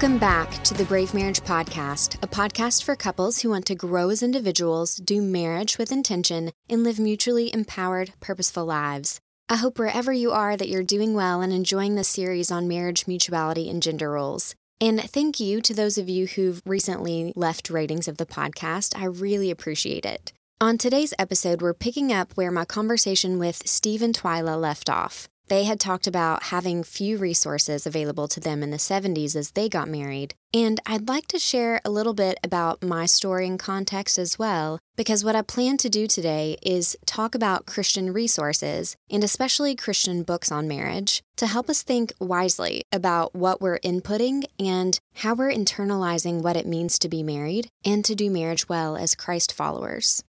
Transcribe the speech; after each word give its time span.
Welcome 0.00 0.18
back 0.18 0.64
to 0.64 0.72
the 0.72 0.86
Brave 0.86 1.12
Marriage 1.12 1.42
Podcast, 1.42 2.14
a 2.22 2.26
podcast 2.26 2.84
for 2.84 2.96
couples 2.96 3.40
who 3.40 3.50
want 3.50 3.66
to 3.66 3.74
grow 3.74 4.08
as 4.08 4.22
individuals, 4.22 4.96
do 4.96 5.20
marriage 5.20 5.76
with 5.76 5.92
intention, 5.92 6.52
and 6.70 6.82
live 6.82 6.98
mutually 6.98 7.52
empowered, 7.52 8.14
purposeful 8.18 8.64
lives. 8.64 9.20
I 9.50 9.56
hope 9.56 9.78
wherever 9.78 10.10
you 10.10 10.30
are 10.30 10.56
that 10.56 10.70
you're 10.70 10.82
doing 10.82 11.12
well 11.12 11.42
and 11.42 11.52
enjoying 11.52 11.96
the 11.96 12.02
series 12.02 12.50
on 12.50 12.66
marriage, 12.66 13.06
mutuality, 13.06 13.68
and 13.68 13.82
gender 13.82 14.10
roles. 14.12 14.54
And 14.80 15.02
thank 15.02 15.38
you 15.38 15.60
to 15.60 15.74
those 15.74 15.98
of 15.98 16.08
you 16.08 16.28
who've 16.28 16.62
recently 16.64 17.34
left 17.36 17.68
ratings 17.68 18.08
of 18.08 18.16
the 18.16 18.24
podcast. 18.24 18.98
I 18.98 19.04
really 19.04 19.50
appreciate 19.50 20.06
it. 20.06 20.32
On 20.62 20.78
today's 20.78 21.12
episode, 21.18 21.60
we're 21.60 21.74
picking 21.74 22.10
up 22.10 22.32
where 22.38 22.50
my 22.50 22.64
conversation 22.64 23.38
with 23.38 23.68
Steve 23.68 24.00
and 24.00 24.16
Twyla 24.16 24.58
left 24.58 24.88
off. 24.88 25.28
They 25.50 25.64
had 25.64 25.80
talked 25.80 26.06
about 26.06 26.44
having 26.44 26.84
few 26.84 27.18
resources 27.18 27.84
available 27.84 28.28
to 28.28 28.38
them 28.38 28.62
in 28.62 28.70
the 28.70 28.76
70s 28.76 29.34
as 29.34 29.50
they 29.50 29.68
got 29.68 29.88
married. 29.88 30.32
And 30.54 30.78
I'd 30.86 31.08
like 31.08 31.26
to 31.26 31.40
share 31.40 31.80
a 31.84 31.90
little 31.90 32.14
bit 32.14 32.38
about 32.44 32.84
my 32.84 33.06
story 33.06 33.48
and 33.48 33.58
context 33.58 34.16
as 34.16 34.38
well, 34.38 34.78
because 34.96 35.24
what 35.24 35.34
I 35.34 35.42
plan 35.42 35.76
to 35.78 35.88
do 35.88 36.06
today 36.06 36.56
is 36.62 36.96
talk 37.04 37.34
about 37.34 37.66
Christian 37.66 38.12
resources, 38.12 38.94
and 39.10 39.24
especially 39.24 39.74
Christian 39.74 40.22
books 40.22 40.52
on 40.52 40.68
marriage, 40.68 41.20
to 41.38 41.48
help 41.48 41.68
us 41.68 41.82
think 41.82 42.12
wisely 42.20 42.84
about 42.92 43.34
what 43.34 43.60
we're 43.60 43.80
inputting 43.80 44.44
and 44.60 45.00
how 45.14 45.34
we're 45.34 45.52
internalizing 45.52 46.42
what 46.42 46.56
it 46.56 46.66
means 46.66 46.96
to 47.00 47.08
be 47.08 47.24
married 47.24 47.68
and 47.84 48.04
to 48.04 48.14
do 48.14 48.30
marriage 48.30 48.68
well 48.68 48.96
as 48.96 49.16
Christ 49.16 49.52
followers. 49.52 50.22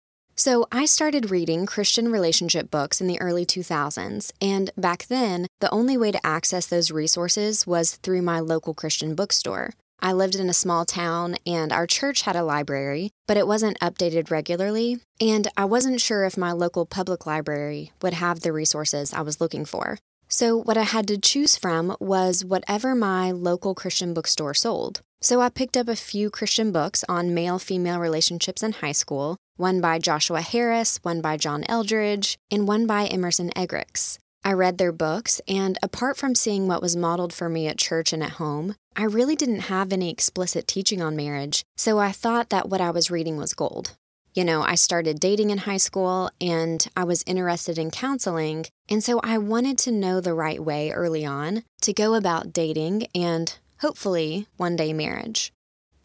So, 0.44 0.66
I 0.72 0.86
started 0.86 1.30
reading 1.30 1.68
Christian 1.68 2.12
relationship 2.12 2.72
books 2.72 3.00
in 3.00 3.06
the 3.06 3.22
early 3.22 3.46
2000s, 3.46 4.32
and 4.42 4.72
back 4.76 5.06
then, 5.06 5.46
the 5.60 5.70
only 5.70 5.98
way 5.98 6.12
to 6.12 6.26
access 6.26 6.66
those 6.66 6.90
resources 6.90 7.68
was 7.68 7.98
through 7.98 8.24
my 8.24 8.40
local 8.40 8.74
Christian 8.74 9.14
bookstore. 9.14 9.76
I 10.00 10.14
lived 10.14 10.36
in 10.36 10.50
a 10.50 10.62
small 10.64 10.84
town, 10.84 11.36
and 11.46 11.72
our 11.72 11.86
church 11.86 12.24
had 12.24 12.36
a 12.36 12.42
library, 12.42 13.12
but 13.28 13.38
it 13.38 13.46
wasn't 13.46 13.80
updated 13.82 14.32
regularly, 14.32 15.00
and 15.20 15.48
I 15.58 15.66
wasn't 15.66 16.02
sure 16.02 16.24
if 16.24 16.38
my 16.38 16.54
local 16.54 16.88
public 16.88 17.28
library 17.28 17.92
would 18.02 18.16
have 18.16 18.40
the 18.40 18.52
resources 18.52 19.14
I 19.14 19.22
was 19.22 19.42
looking 19.42 19.64
for. 19.64 20.00
So, 20.34 20.56
what 20.56 20.78
I 20.78 20.84
had 20.84 21.10
to 21.10 21.18
choose 21.18 21.58
from 21.58 21.94
was 22.00 22.46
whatever 22.46 22.96
my 22.96 23.32
local 23.32 23.76
Christian 23.76 24.14
bookstore 24.14 24.54
sold. 24.54 25.02
So, 25.22 25.42
I 25.42 25.50
picked 25.50 25.76
up 25.76 25.90
a 25.90 25.96
few 25.98 26.30
Christian 26.30 26.72
books 26.72 27.04
on 27.10 27.34
male 27.34 27.60
female 27.60 28.00
relationships 28.00 28.64
in 28.64 28.72
high 28.72 28.94
school, 28.94 29.36
one 29.58 29.82
by 29.82 30.00
Joshua 30.00 30.40
Harris, 30.40 31.00
one 31.02 31.20
by 31.20 31.36
John 31.36 31.66
Eldredge, 31.68 32.38
and 32.50 32.66
one 32.66 32.88
by 32.88 33.08
Emerson 33.08 33.50
Eggerichs. 33.58 34.20
I 34.42 34.54
read 34.54 34.78
their 34.78 34.94
books, 34.94 35.42
and 35.50 35.78
apart 35.84 36.16
from 36.16 36.34
seeing 36.34 36.66
what 36.66 36.82
was 36.82 36.96
modeled 36.96 37.34
for 37.34 37.50
me 37.50 37.68
at 37.68 37.78
church 37.78 38.14
and 38.14 38.24
at 38.24 38.40
home, 38.40 38.76
I 38.96 39.04
really 39.04 39.36
didn't 39.36 39.68
have 39.68 39.92
any 39.92 40.10
explicit 40.10 40.66
teaching 40.66 41.02
on 41.02 41.14
marriage, 41.18 41.64
so 41.76 42.00
I 42.00 42.14
thought 42.14 42.52
that 42.52 42.70
what 42.70 42.80
I 42.80 42.92
was 42.92 43.12
reading 43.12 43.36
was 43.36 43.54
gold. 43.54 43.98
You 44.34 44.46
know, 44.46 44.62
I 44.62 44.76
started 44.76 45.20
dating 45.20 45.50
in 45.50 45.58
high 45.58 45.78
school 45.78 46.32
and 46.40 46.88
I 46.96 47.04
was 47.04 47.24
interested 47.28 47.78
in 47.78 47.92
counseling, 47.92 48.66
and 48.88 49.04
so 49.04 49.20
I 49.24 49.38
wanted 49.38 49.78
to 49.80 49.92
know 49.92 50.22
the 50.22 50.34
right 50.34 50.64
way 50.64 50.92
early 50.92 51.26
on 51.26 51.64
to 51.82 51.92
go 51.92 52.14
about 52.14 52.54
dating 52.54 53.08
and 53.14 53.54
hopefully 53.80 54.48
one 54.56 54.78
day 54.78 54.94
marriage. 54.94 55.52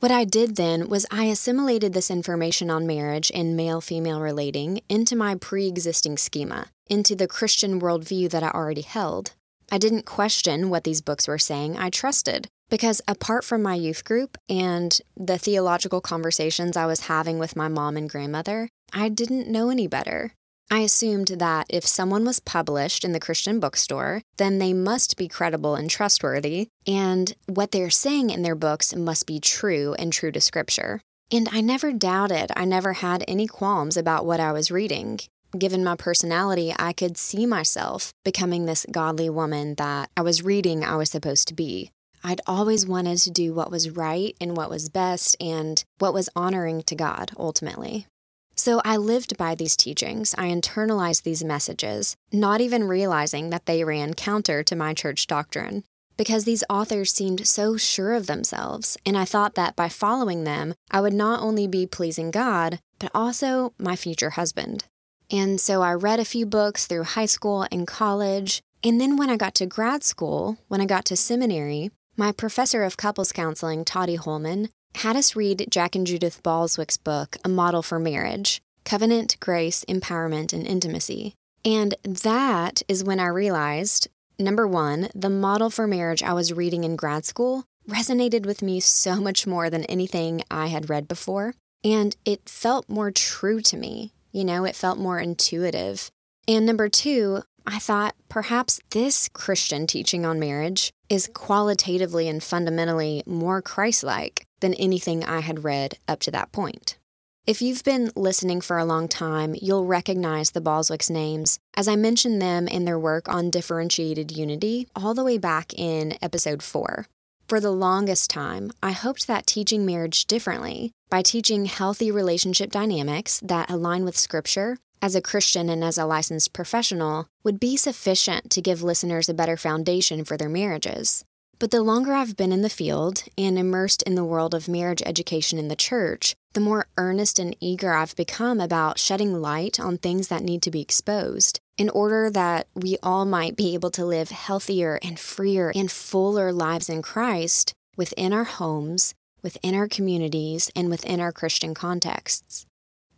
What 0.00 0.10
I 0.10 0.24
did 0.24 0.56
then 0.56 0.88
was 0.88 1.06
I 1.10 1.26
assimilated 1.26 1.92
this 1.92 2.10
information 2.10 2.68
on 2.68 2.86
marriage 2.86 3.30
and 3.32 3.56
male 3.56 3.80
female 3.80 4.20
relating 4.20 4.80
into 4.88 5.14
my 5.14 5.36
pre 5.36 5.68
existing 5.68 6.18
schema, 6.18 6.66
into 6.88 7.14
the 7.14 7.28
Christian 7.28 7.80
worldview 7.80 8.28
that 8.30 8.42
I 8.42 8.50
already 8.50 8.82
held. 8.82 9.34
I 9.70 9.78
didn't 9.78 10.04
question 10.04 10.68
what 10.68 10.82
these 10.84 11.00
books 11.00 11.28
were 11.28 11.38
saying, 11.38 11.76
I 11.78 11.90
trusted. 11.90 12.48
Because 12.68 13.00
apart 13.06 13.44
from 13.44 13.62
my 13.62 13.74
youth 13.74 14.04
group 14.04 14.36
and 14.48 14.98
the 15.16 15.38
theological 15.38 16.00
conversations 16.00 16.76
I 16.76 16.86
was 16.86 17.00
having 17.00 17.38
with 17.38 17.54
my 17.54 17.68
mom 17.68 17.96
and 17.96 18.10
grandmother, 18.10 18.68
I 18.92 19.08
didn't 19.08 19.48
know 19.48 19.70
any 19.70 19.86
better. 19.86 20.32
I 20.68 20.80
assumed 20.80 21.28
that 21.28 21.66
if 21.70 21.86
someone 21.86 22.24
was 22.24 22.40
published 22.40 23.04
in 23.04 23.12
the 23.12 23.20
Christian 23.20 23.60
bookstore, 23.60 24.22
then 24.36 24.58
they 24.58 24.72
must 24.72 25.16
be 25.16 25.28
credible 25.28 25.76
and 25.76 25.88
trustworthy, 25.88 26.68
and 26.88 27.34
what 27.46 27.70
they're 27.70 27.88
saying 27.88 28.30
in 28.30 28.42
their 28.42 28.56
books 28.56 28.94
must 28.94 29.26
be 29.26 29.38
true 29.38 29.94
and 29.96 30.12
true 30.12 30.32
to 30.32 30.40
Scripture. 30.40 31.00
And 31.30 31.48
I 31.52 31.60
never 31.60 31.92
doubted, 31.92 32.50
I 32.56 32.64
never 32.64 32.94
had 32.94 33.24
any 33.28 33.46
qualms 33.46 33.96
about 33.96 34.26
what 34.26 34.40
I 34.40 34.50
was 34.50 34.72
reading. 34.72 35.20
Given 35.56 35.84
my 35.84 35.94
personality, 35.94 36.74
I 36.76 36.92
could 36.92 37.16
see 37.16 37.46
myself 37.46 38.12
becoming 38.24 38.66
this 38.66 38.86
godly 38.90 39.30
woman 39.30 39.76
that 39.76 40.10
I 40.16 40.22
was 40.22 40.42
reading 40.42 40.84
I 40.84 40.96
was 40.96 41.10
supposed 41.10 41.46
to 41.48 41.54
be. 41.54 41.92
I'd 42.26 42.40
always 42.44 42.88
wanted 42.88 43.18
to 43.18 43.30
do 43.30 43.54
what 43.54 43.70
was 43.70 43.88
right 43.88 44.34
and 44.40 44.56
what 44.56 44.68
was 44.68 44.88
best 44.88 45.36
and 45.40 45.84
what 46.00 46.12
was 46.12 46.28
honoring 46.34 46.82
to 46.82 46.96
God 46.96 47.30
ultimately. 47.38 48.08
So 48.56 48.82
I 48.84 48.96
lived 48.96 49.36
by 49.36 49.54
these 49.54 49.76
teachings. 49.76 50.34
I 50.36 50.48
internalized 50.48 51.22
these 51.22 51.44
messages, 51.44 52.16
not 52.32 52.60
even 52.60 52.88
realizing 52.88 53.50
that 53.50 53.66
they 53.66 53.84
ran 53.84 54.14
counter 54.14 54.64
to 54.64 54.74
my 54.74 54.92
church 54.92 55.28
doctrine. 55.28 55.84
Because 56.16 56.42
these 56.42 56.64
authors 56.68 57.12
seemed 57.12 57.46
so 57.46 57.76
sure 57.76 58.14
of 58.14 58.26
themselves, 58.26 58.96
and 59.06 59.16
I 59.16 59.24
thought 59.24 59.54
that 59.54 59.76
by 59.76 59.88
following 59.88 60.42
them, 60.42 60.74
I 60.90 61.00
would 61.00 61.14
not 61.14 61.40
only 61.40 61.68
be 61.68 61.86
pleasing 61.86 62.32
God, 62.32 62.80
but 62.98 63.12
also 63.14 63.72
my 63.78 63.94
future 63.94 64.30
husband. 64.30 64.86
And 65.30 65.60
so 65.60 65.80
I 65.80 65.92
read 65.92 66.18
a 66.18 66.24
few 66.24 66.44
books 66.44 66.88
through 66.88 67.04
high 67.04 67.26
school 67.26 67.68
and 67.70 67.86
college. 67.86 68.62
And 68.82 69.00
then 69.00 69.16
when 69.16 69.30
I 69.30 69.36
got 69.36 69.54
to 69.56 69.66
grad 69.66 70.02
school, 70.02 70.56
when 70.66 70.80
I 70.80 70.86
got 70.86 71.04
to 71.04 71.16
seminary, 71.16 71.92
my 72.16 72.32
professor 72.32 72.82
of 72.82 72.96
couples 72.96 73.32
counseling, 73.32 73.84
Toddy 73.84 74.16
Holman, 74.16 74.70
had 74.96 75.16
us 75.16 75.36
read 75.36 75.66
Jack 75.70 75.94
and 75.94 76.06
Judith 76.06 76.42
Balswick's 76.42 76.96
book, 76.96 77.36
A 77.44 77.48
Model 77.48 77.82
for 77.82 77.98
Marriage 77.98 78.62
Covenant, 78.84 79.36
Grace, 79.40 79.84
Empowerment, 79.88 80.52
and 80.52 80.66
Intimacy. 80.66 81.34
And 81.64 81.94
that 82.02 82.82
is 82.88 83.04
when 83.04 83.20
I 83.20 83.26
realized 83.26 84.08
number 84.38 84.66
one, 84.66 85.08
the 85.14 85.28
model 85.30 85.70
for 85.70 85.86
marriage 85.86 86.22
I 86.22 86.32
was 86.32 86.52
reading 86.52 86.84
in 86.84 86.96
grad 86.96 87.24
school 87.24 87.64
resonated 87.88 88.46
with 88.46 88.62
me 88.62 88.80
so 88.80 89.16
much 89.16 89.46
more 89.46 89.70
than 89.70 89.84
anything 89.84 90.42
I 90.50 90.66
had 90.68 90.90
read 90.90 91.08
before. 91.08 91.54
And 91.84 92.16
it 92.24 92.48
felt 92.48 92.88
more 92.88 93.10
true 93.10 93.60
to 93.62 93.76
me. 93.76 94.12
You 94.32 94.44
know, 94.44 94.64
it 94.64 94.76
felt 94.76 94.98
more 94.98 95.18
intuitive. 95.18 96.10
And 96.48 96.64
number 96.66 96.88
two, 96.88 97.42
I 97.66 97.80
thought 97.80 98.14
perhaps 98.28 98.80
this 98.90 99.28
Christian 99.28 99.88
teaching 99.88 100.24
on 100.24 100.38
marriage 100.38 100.92
is 101.10 101.28
qualitatively 101.34 102.28
and 102.28 102.42
fundamentally 102.42 103.24
more 103.26 103.60
Christ 103.60 104.04
like 104.04 104.46
than 104.60 104.74
anything 104.74 105.24
I 105.24 105.40
had 105.40 105.64
read 105.64 105.98
up 106.06 106.20
to 106.20 106.30
that 106.30 106.52
point. 106.52 106.96
If 107.44 107.62
you've 107.62 107.84
been 107.84 108.10
listening 108.16 108.60
for 108.60 108.78
a 108.78 108.84
long 108.84 109.08
time, 109.08 109.54
you'll 109.60 109.84
recognize 109.84 110.50
the 110.50 110.60
Balswicks' 110.60 111.10
names, 111.10 111.58
as 111.76 111.86
I 111.86 111.94
mentioned 111.96 112.40
them 112.40 112.66
in 112.66 112.84
their 112.84 112.98
work 112.98 113.28
on 113.28 113.50
differentiated 113.50 114.32
unity 114.32 114.88
all 114.96 115.14
the 115.14 115.24
way 115.24 115.38
back 115.38 115.72
in 115.74 116.18
episode 116.22 116.62
4. 116.62 117.06
For 117.48 117.60
the 117.60 117.70
longest 117.70 118.30
time, 118.30 118.72
I 118.82 118.90
hoped 118.90 119.28
that 119.28 119.46
teaching 119.46 119.86
marriage 119.86 120.26
differently, 120.26 120.90
by 121.08 121.22
teaching 121.22 121.66
healthy 121.66 122.10
relationship 122.10 122.72
dynamics 122.72 123.38
that 123.44 123.70
align 123.70 124.04
with 124.04 124.16
Scripture, 124.16 124.78
as 125.00 125.14
a 125.14 125.20
Christian 125.20 125.68
and 125.68 125.84
as 125.84 125.98
a 125.98 126.06
licensed 126.06 126.52
professional, 126.52 127.28
would 127.44 127.60
be 127.60 127.76
sufficient 127.76 128.50
to 128.50 128.62
give 128.62 128.82
listeners 128.82 129.28
a 129.28 129.34
better 129.34 129.56
foundation 129.56 130.24
for 130.24 130.36
their 130.36 130.48
marriages. 130.48 131.24
But 131.58 131.70
the 131.70 131.82
longer 131.82 132.12
I've 132.12 132.36
been 132.36 132.52
in 132.52 132.60
the 132.60 132.68
field 132.68 133.24
and 133.38 133.58
immersed 133.58 134.02
in 134.02 134.14
the 134.14 134.24
world 134.24 134.54
of 134.54 134.68
marriage 134.68 135.02
education 135.06 135.58
in 135.58 135.68
the 135.68 135.76
church, 135.76 136.34
the 136.52 136.60
more 136.60 136.86
earnest 136.98 137.38
and 137.38 137.56
eager 137.60 137.94
I've 137.94 138.14
become 138.14 138.60
about 138.60 138.98
shedding 138.98 139.40
light 139.40 139.80
on 139.80 139.96
things 139.96 140.28
that 140.28 140.42
need 140.42 140.60
to 140.62 140.70
be 140.70 140.82
exposed 140.82 141.58
in 141.78 141.88
order 141.90 142.30
that 142.30 142.66
we 142.74 142.98
all 143.02 143.24
might 143.24 143.56
be 143.56 143.72
able 143.72 143.90
to 143.92 144.04
live 144.04 144.30
healthier 144.30 144.98
and 145.02 145.18
freer 145.18 145.72
and 145.74 145.90
fuller 145.90 146.52
lives 146.52 146.90
in 146.90 147.00
Christ 147.00 147.72
within 147.96 148.34
our 148.34 148.44
homes, 148.44 149.14
within 149.42 149.74
our 149.74 149.88
communities, 149.88 150.70
and 150.76 150.90
within 150.90 151.20
our 151.20 151.32
Christian 151.32 151.72
contexts. 151.72 152.66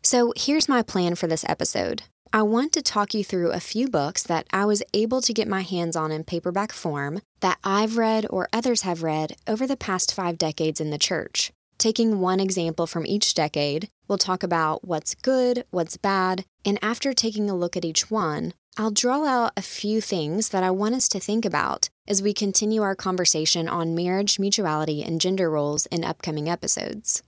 So 0.03 0.33
here's 0.37 0.69
my 0.69 0.83
plan 0.83 1.15
for 1.17 1.27
this 1.27 1.45
episode. 1.49 2.03
I 2.33 2.43
want 2.43 2.73
to 2.75 2.83
talk 2.83 3.15
you 3.15 3.25
through 3.25 3.53
a 3.53 3.61
few 3.61 3.89
books 3.89 4.23
that 4.25 4.47
I 4.53 4.65
was 4.65 4.83
able 4.93 5.23
to 5.23 5.33
get 5.33 5.49
my 5.49 5.63
hands 5.63 5.97
on 5.97 6.13
in 6.13 6.25
paperback 6.25 6.73
form 6.73 7.21
that 7.41 7.59
I've 7.65 7.97
read 7.97 8.27
or 8.29 8.49
others 8.53 8.83
have 8.83 9.03
read 9.03 9.37
over 9.47 9.67
the 9.67 9.77
past 9.77 10.15
five 10.15 10.37
decades 10.37 10.81
in 10.81 10.91
the 10.91 10.99
church. 10.99 11.53
Taking 11.79 12.21
one 12.21 12.39
example 12.39 12.87
from 12.87 13.07
each 13.07 13.35
decade, 13.35 13.89
we'll 14.09 14.19
talk 14.19 14.43
about 14.43 14.85
what's 14.85 15.15
good, 15.15 15.65
what's 15.71 15.97
bad, 15.97 16.45
and 16.65 16.79
after 16.83 17.13
taking 17.15 17.49
a 17.49 17.57
look 17.57 17.77
at 17.77 17.85
each 17.85 18.11
one, 18.11 18.53
I'll 18.77 18.91
draw 18.91 19.25
out 19.25 19.53
a 19.57 19.63
few 19.63 20.01
things 20.01 20.51
that 20.51 20.63
I 20.63 20.71
want 20.71 20.97
us 20.97 21.09
to 21.09 21.21
think 21.21 21.45
about 21.45 21.89
as 22.07 22.23
we 22.23 22.33
continue 22.33 22.83
our 22.83 22.95
conversation 22.95 23.69
on 23.69 23.95
marriage, 23.95 24.39
mutuality, 24.39 25.03
and 25.03 25.21
gender 25.21 25.51
roles 25.51 25.87
in 25.87 26.05
upcoming 26.05 26.49
episodes. 26.49 27.23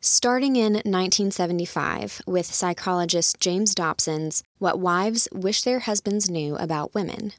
Starting 0.00 0.54
in 0.54 0.74
1975 0.74 2.22
with 2.24 2.46
psychologist 2.46 3.40
James 3.40 3.74
Dobson's 3.74 4.44
What 4.58 4.78
Wives 4.78 5.26
Wish 5.32 5.62
Their 5.62 5.80
Husbands 5.80 6.30
Knew 6.30 6.54
About 6.54 6.94
Women. 6.94 7.32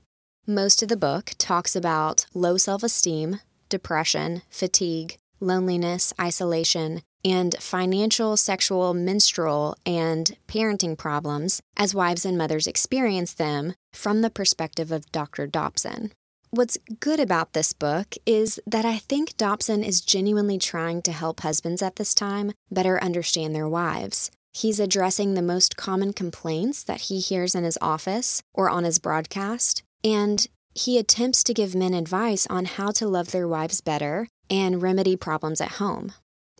Most 0.45 0.83
of 0.83 0.89
the 0.89 0.97
book 0.97 1.31
talks 1.37 1.73
about 1.73 2.25
low 2.33 2.57
self 2.57 2.83
esteem, 2.83 3.39
depression, 3.69 4.41
fatigue, 4.49 5.19
loneliness, 5.39 6.13
isolation, 6.19 7.01
and 7.23 7.55
financial, 7.61 8.35
sexual, 8.35 8.93
menstrual, 8.93 9.77
and 9.85 10.35
parenting 10.49 10.97
problems 10.97 11.61
as 11.77 11.95
wives 11.95 12.25
and 12.25 12.37
mothers 12.37 12.67
experience 12.67 13.33
them 13.33 13.73
from 13.93 14.19
the 14.21 14.29
perspective 14.29 14.91
of 14.91 15.09
Dr. 15.13 15.47
Dobson. 15.47 16.11
What's 16.51 16.79
good 16.99 17.19
about 17.19 17.53
this 17.53 17.73
book 17.73 18.15
is 18.25 18.59
that 18.65 18.83
I 18.83 18.97
think 18.97 19.37
Dobson 19.37 19.83
is 19.83 20.01
genuinely 20.01 20.57
trying 20.57 21.03
to 21.03 21.11
help 21.11 21.41
husbands 21.41 21.83
at 21.83 21.97
this 21.97 22.15
time 22.15 22.53
better 22.71 22.99
understand 23.03 23.53
their 23.53 23.67
wives. 23.67 24.31
He's 24.51 24.79
addressing 24.79 25.35
the 25.35 25.43
most 25.43 25.77
common 25.77 26.11
complaints 26.11 26.83
that 26.85 27.01
he 27.01 27.19
hears 27.19 27.53
in 27.53 27.65
his 27.65 27.77
office 27.81 28.41
or 28.51 28.67
on 28.67 28.83
his 28.83 28.97
broadcast, 28.97 29.83
and 30.03 30.47
he 30.73 30.97
attempts 30.97 31.43
to 31.43 31.53
give 31.53 31.75
men 31.75 31.93
advice 31.93 32.47
on 32.47 32.65
how 32.65 32.89
to 32.93 33.07
love 33.07 33.29
their 33.29 33.47
wives 33.47 33.79
better 33.79 34.27
and 34.49 34.81
remedy 34.81 35.15
problems 35.15 35.61
at 35.61 35.73
home. 35.73 36.13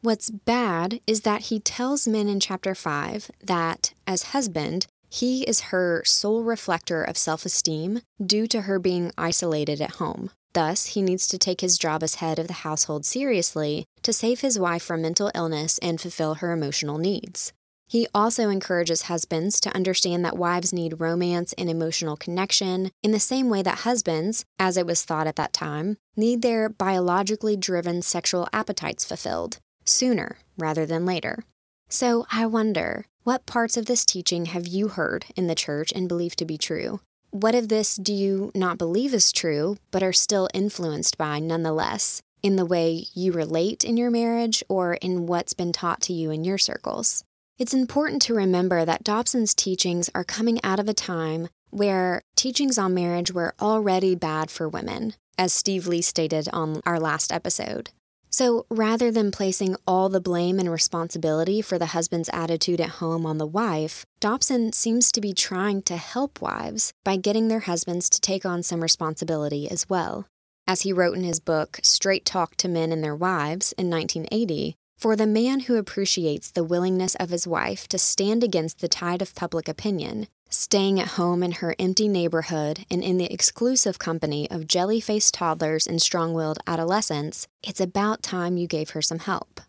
What's 0.03 0.29
bad 0.29 0.99
is 1.07 1.21
that 1.21 1.45
he 1.45 1.59
tells 1.59 2.07
men 2.07 2.27
in 2.27 2.39
chapter 2.39 2.75
5 2.75 3.31
that, 3.43 3.93
as 4.05 4.33
husband, 4.33 4.85
he 5.09 5.43
is 5.43 5.71
her 5.71 6.03
sole 6.05 6.43
reflector 6.43 7.03
of 7.03 7.17
self 7.17 7.45
esteem 7.45 8.01
due 8.23 8.47
to 8.47 8.61
her 8.61 8.79
being 8.79 9.11
isolated 9.17 9.81
at 9.81 9.95
home. 9.95 10.29
Thus, 10.53 10.87
he 10.87 11.01
needs 11.01 11.27
to 11.27 11.37
take 11.37 11.61
his 11.61 11.77
job 11.77 12.01
as 12.03 12.15
head 12.15 12.39
of 12.39 12.47
the 12.47 12.53
household 12.65 13.05
seriously 13.05 13.85
to 14.01 14.13
save 14.13 14.41
his 14.41 14.57
wife 14.57 14.83
from 14.83 15.01
mental 15.01 15.31
illness 15.35 15.77
and 15.79 16.01
fulfill 16.01 16.35
her 16.35 16.51
emotional 16.51 16.97
needs. 16.97 17.53
He 17.87 18.07
also 18.13 18.49
encourages 18.49 19.03
husbands 19.03 19.59
to 19.61 19.75
understand 19.75 20.23
that 20.23 20.37
wives 20.37 20.71
need 20.71 20.99
romance 20.99 21.53
and 21.57 21.69
emotional 21.69 22.15
connection 22.15 22.91
in 23.01 23.11
the 23.11 23.19
same 23.19 23.49
way 23.49 23.63
that 23.63 23.79
husbands, 23.79 24.45
as 24.59 24.77
it 24.77 24.85
was 24.85 25.03
thought 25.03 25.25
at 25.25 25.35
that 25.37 25.53
time, 25.53 25.97
need 26.15 26.43
their 26.43 26.69
biologically 26.69 27.57
driven 27.57 28.03
sexual 28.03 28.47
appetites 28.53 29.03
fulfilled 29.03 29.57
sooner 29.85 30.37
rather 30.55 30.85
than 30.85 31.03
later. 31.03 31.43
So 31.89 32.27
I 32.31 32.45
wonder, 32.45 33.05
what 33.23 33.45
parts 33.45 33.75
of 33.75 33.85
this 33.85 34.05
teaching 34.05 34.45
have 34.45 34.65
you 34.65 34.87
heard 34.87 35.25
in 35.35 35.47
the 35.47 35.55
church 35.55 35.91
and 35.93 36.07
believe 36.07 36.35
to 36.37 36.45
be 36.45 36.57
true? 36.57 37.01
What 37.31 37.53
of 37.53 37.67
this 37.67 37.95
do 37.95 38.13
you 38.13 38.51
not 38.55 38.77
believe 38.77 39.13
is 39.13 39.31
true, 39.31 39.77
but 39.91 40.01
are 40.01 40.13
still 40.13 40.49
influenced 40.53 41.17
by 41.17 41.39
nonetheless, 41.39 42.21
in 42.41 42.55
the 42.55 42.65
way 42.65 43.05
you 43.13 43.31
relate 43.33 43.83
in 43.83 43.97
your 43.97 44.09
marriage 44.09 44.63
or 44.69 44.93
in 44.95 45.27
what's 45.27 45.53
been 45.53 45.73
taught 45.73 46.01
to 46.03 46.13
you 46.13 46.31
in 46.31 46.43
your 46.43 46.57
circles? 46.57 47.23
It's 47.57 47.73
important 47.73 48.21
to 48.23 48.33
remember 48.33 48.85
that 48.85 49.03
Dobson's 49.03 49.53
teachings 49.53 50.09
are 50.15 50.23
coming 50.23 50.59
out 50.63 50.79
of 50.79 50.87
a 50.87 50.93
time 50.93 51.49
where 51.71 52.21
teachings 52.37 52.77
on 52.77 52.93
marriage 52.93 53.33
were 53.33 53.53
already 53.61 54.15
bad 54.15 54.49
for 54.49 54.69
women, 54.69 55.13
as 55.37 55.53
Steve 55.53 55.85
Lee 55.85 56.01
stated 56.01 56.47
on 56.53 56.81
our 56.85 56.99
last 56.99 57.33
episode. 57.33 57.89
So 58.29 58.65
rather 58.69 59.11
than 59.11 59.31
placing 59.31 59.75
all 59.87 60.07
the 60.07 60.21
blame 60.21 60.59
and 60.59 60.71
responsibility 60.71 61.61
for 61.61 61.79
the 61.79 61.87
husband's 61.87 62.29
attitude 62.31 62.79
at 62.79 62.99
home 63.01 63.25
on 63.25 63.39
the 63.39 63.47
wife, 63.47 64.05
Dobson 64.19 64.71
seems 64.71 65.11
to 65.11 65.21
be 65.21 65.33
trying 65.33 65.81
to 65.83 65.97
help 65.97 66.41
wives 66.41 66.93
by 67.03 67.17
getting 67.17 67.47
their 67.47 67.61
husbands 67.61 68.09
to 68.11 68.21
take 68.21 68.45
on 68.45 68.61
some 68.61 68.81
responsibility 68.81 69.69
as 69.69 69.89
well. 69.89 70.27
As 70.67 70.81
he 70.81 70.93
wrote 70.93 71.17
in 71.17 71.23
his 71.23 71.39
book, 71.39 71.79
Straight 71.81 72.25
Talk 72.25 72.55
to 72.57 72.67
Men 72.67 72.91
and 72.91 73.03
Their 73.03 73.15
Wives 73.15 73.73
in 73.73 73.89
1980, 73.89 74.75
for 74.99 75.15
the 75.15 75.25
man 75.25 75.61
who 75.61 75.77
appreciates 75.77 76.51
the 76.51 76.63
willingness 76.63 77.15
of 77.15 77.31
his 77.31 77.47
wife 77.47 77.87
to 77.87 77.97
stand 77.97 78.43
against 78.43 78.79
the 78.79 78.87
tide 78.87 79.23
of 79.23 79.33
public 79.33 79.67
opinion, 79.67 80.27
staying 80.49 80.99
at 80.99 81.09
home 81.09 81.43
in 81.43 81.53
her 81.53 81.75
empty 81.79 82.07
neighborhood 82.07 82.85
and 82.89 83.03
in 83.03 83.17
the 83.17 83.31
exclusive 83.31 83.99
company 83.99 84.49
of 84.51 84.67
jelly 84.67 84.99
faced 84.99 85.33
toddlers 85.35 85.87
and 85.87 86.01
strong 86.01 86.33
willed 86.33 86.59
adolescents, 86.67 87.47
it's 87.63 87.79
about 87.79 88.23
time 88.23 88.57
you 88.57 88.67
gave 88.67 88.91
her 88.91 89.01
some 89.01 89.19
help. 89.19 89.61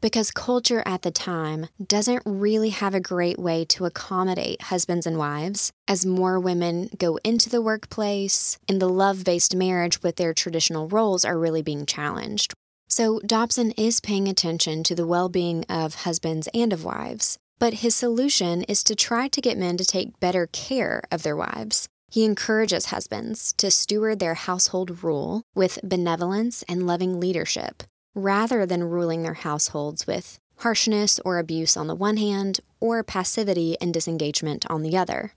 Because 0.00 0.30
culture 0.30 0.82
at 0.86 1.02
the 1.02 1.10
time 1.10 1.68
doesn't 1.84 2.22
really 2.26 2.68
have 2.68 2.94
a 2.94 3.00
great 3.00 3.38
way 3.38 3.64
to 3.64 3.86
accommodate 3.86 4.62
husbands 4.62 5.06
and 5.06 5.18
wives, 5.18 5.72
as 5.88 6.04
more 6.04 6.38
women 6.38 6.90
go 6.98 7.18
into 7.24 7.48
the 7.48 7.62
workplace 7.62 8.58
and 8.68 8.80
the 8.80 8.88
love 8.88 9.24
based 9.24 9.56
marriage 9.56 10.02
with 10.02 10.16
their 10.16 10.34
traditional 10.34 10.86
roles 10.88 11.24
are 11.24 11.38
really 11.38 11.62
being 11.62 11.86
challenged. 11.86 12.52
So 12.88 13.18
Dobson 13.26 13.72
is 13.72 13.98
paying 14.00 14.28
attention 14.28 14.84
to 14.84 14.94
the 14.94 15.06
well 15.06 15.28
being 15.28 15.64
of 15.64 15.94
husbands 15.96 16.48
and 16.54 16.72
of 16.72 16.84
wives, 16.84 17.38
but 17.58 17.74
his 17.74 17.94
solution 17.94 18.62
is 18.64 18.84
to 18.84 18.94
try 18.94 19.28
to 19.28 19.40
get 19.40 19.58
men 19.58 19.76
to 19.76 19.84
take 19.84 20.20
better 20.20 20.46
care 20.46 21.02
of 21.10 21.22
their 21.22 21.36
wives. 21.36 21.88
He 22.10 22.24
encourages 22.24 22.86
husbands 22.86 23.52
to 23.54 23.70
steward 23.70 24.18
their 24.18 24.34
household 24.34 25.02
rule 25.02 25.42
with 25.54 25.80
benevolence 25.82 26.62
and 26.68 26.86
loving 26.86 27.18
leadership, 27.18 27.82
rather 28.14 28.64
than 28.64 28.84
ruling 28.84 29.22
their 29.22 29.34
households 29.34 30.06
with 30.06 30.38
harshness 30.58 31.20
or 31.24 31.38
abuse 31.38 31.76
on 31.76 31.86
the 31.86 31.94
one 31.94 32.16
hand, 32.16 32.60
or 32.80 33.02
passivity 33.02 33.76
and 33.80 33.92
disengagement 33.92 34.64
on 34.70 34.82
the 34.82 34.96
other. 34.96 35.32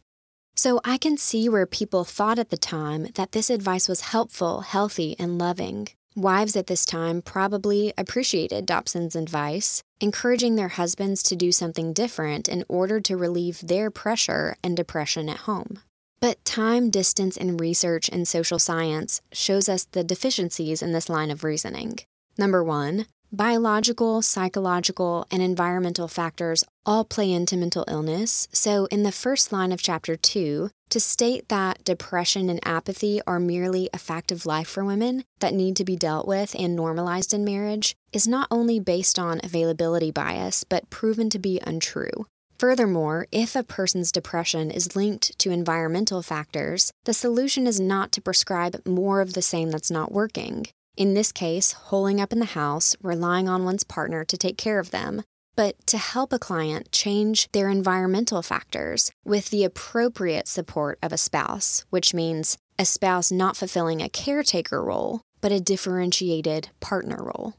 So 0.56 0.81
I 0.83 0.98
can 0.98 1.18
see 1.18 1.48
where 1.48 1.66
people 1.66 2.04
thought 2.04 2.39
at 2.39 2.50
the 2.50 2.57
time 2.57 3.07
that 3.16 3.31
this 3.31 3.50
advice 3.50 3.88
was 3.88 4.01
helpful, 4.01 4.62
healthy, 4.62 5.16
and 5.18 5.38
loving. 5.38 5.88
Wives 6.15 6.56
at 6.56 6.67
this 6.67 6.85
time 6.85 7.21
probably 7.21 7.94
appreciated 7.97 8.65
Dobson's 8.65 9.15
advice, 9.15 9.83
encouraging 10.01 10.56
their 10.56 10.69
husbands 10.69 11.21
to 11.23 11.35
do 11.35 11.51
something 11.51 11.94
different 11.94 12.47
in 12.47 12.65
order 12.67 13.00
to 13.01 13.15
relieve 13.15 13.61
their 13.61 13.91
pressure 13.91 14.56
and 14.63 14.75
depression 14.75 15.29
at 15.29 15.38
home. 15.38 15.79
But 16.19 16.44
time, 16.44 16.89
distance, 16.89 17.38
and 17.38 17.59
research 17.59 18.09
in 18.09 18.25
social 18.25 18.59
science 18.59 19.21
shows 19.31 19.69
us 19.69 19.85
the 19.85 20.03
deficiencies 20.03 20.81
in 20.81 20.91
this 20.91 21.09
line 21.09 21.31
of 21.31 21.44
reasoning. 21.44 22.00
Number 22.38 22.63
one, 22.63 23.06
Biological, 23.31 24.23
psychological, 24.23 25.27
and 25.29 25.44
environmental 25.44 26.07
factors 26.07 26.63
all 26.83 27.06
play 27.06 27.31
into 27.31 27.57
mental 27.57 27.85
illness. 27.88 28.47
So, 28.51 28.85
in 28.85 29.03
the 29.03 29.11
first 29.11 29.53
line 29.53 29.71
of 29.71 29.83
chapter 29.83 30.15
2, 30.15 30.71
to 30.89 31.00
state 31.00 31.50
that 31.50 31.83
depression 31.83 32.50
and 32.50 32.59
apathy 32.65 33.21
are 33.27 33.39
merely 33.39 33.89
a 33.94 34.00
fact 34.00 34.31
of 34.31 34.45
life 34.45 34.68
for 34.68 34.83
women 34.83 35.24
that 35.39 35.53
need 35.53 35.75
to 35.75 35.86
be 35.86 35.95
dealt 35.95 36.27
with 36.27 36.56
and 36.57 36.75
normalized 36.75 37.33
in 37.33 37.45
marriage 37.45 37.95
is 38.12 38.27
not 38.27 38.47
only 38.50 38.80
based 38.80 39.19
on 39.19 39.40
availability 39.44 40.11
bias, 40.11 40.63
but 40.63 40.90
proven 40.90 41.30
to 41.30 41.40
be 41.40 41.59
untrue. 41.66 42.25
Furthermore, 42.57 43.28
if 43.31 43.56
a 43.56 43.63
person's 43.63 44.11
depression 44.11 44.69
is 44.69 44.95
linked 44.95 45.37
to 45.40 45.52
environmental 45.52 46.21
factors, 46.21 46.92
the 47.06 47.13
solution 47.13 47.68
is 47.68 47.80
not 47.80 48.11
to 48.11 48.21
prescribe 48.21 48.81
more 48.85 49.21
of 49.21 49.33
the 49.33 49.42
same 49.42 49.69
that's 49.71 49.92
not 49.92 50.11
working. 50.11 50.66
In 50.97 51.13
this 51.13 51.31
case, 51.31 51.71
holing 51.71 52.19
up 52.19 52.33
in 52.33 52.40
the 52.40 52.45
house, 52.45 52.97
relying 53.02 53.47
on 53.47 53.63
one's 53.63 53.85
partner 53.85 54.25
to 54.25 54.37
take 54.37 54.57
care 54.57 54.80
of 54.80 54.92
them, 54.92 55.23
but 55.59 55.75
to 55.85 55.97
help 55.97 56.31
a 56.31 56.39
client 56.39 56.89
change 56.89 57.51
their 57.51 57.68
environmental 57.68 58.42
factors 58.42 59.11
with 59.25 59.49
the 59.49 59.66
appropriate 59.66 60.47
support 60.47 60.97
of 61.04 61.11
a 61.11 61.18
spouse, 61.18 61.83
which 61.89 62.13
means 62.13 62.57
a 62.80 62.85
spouse 62.85 63.30
not 63.30 63.57
fulfilling 63.57 64.01
a 64.01 64.07
caretaker 64.07 64.81
role, 64.81 65.19
but 65.42 65.51
a 65.51 65.59
differentiated 65.59 66.69
partner 66.80 67.21
role. 67.21 67.56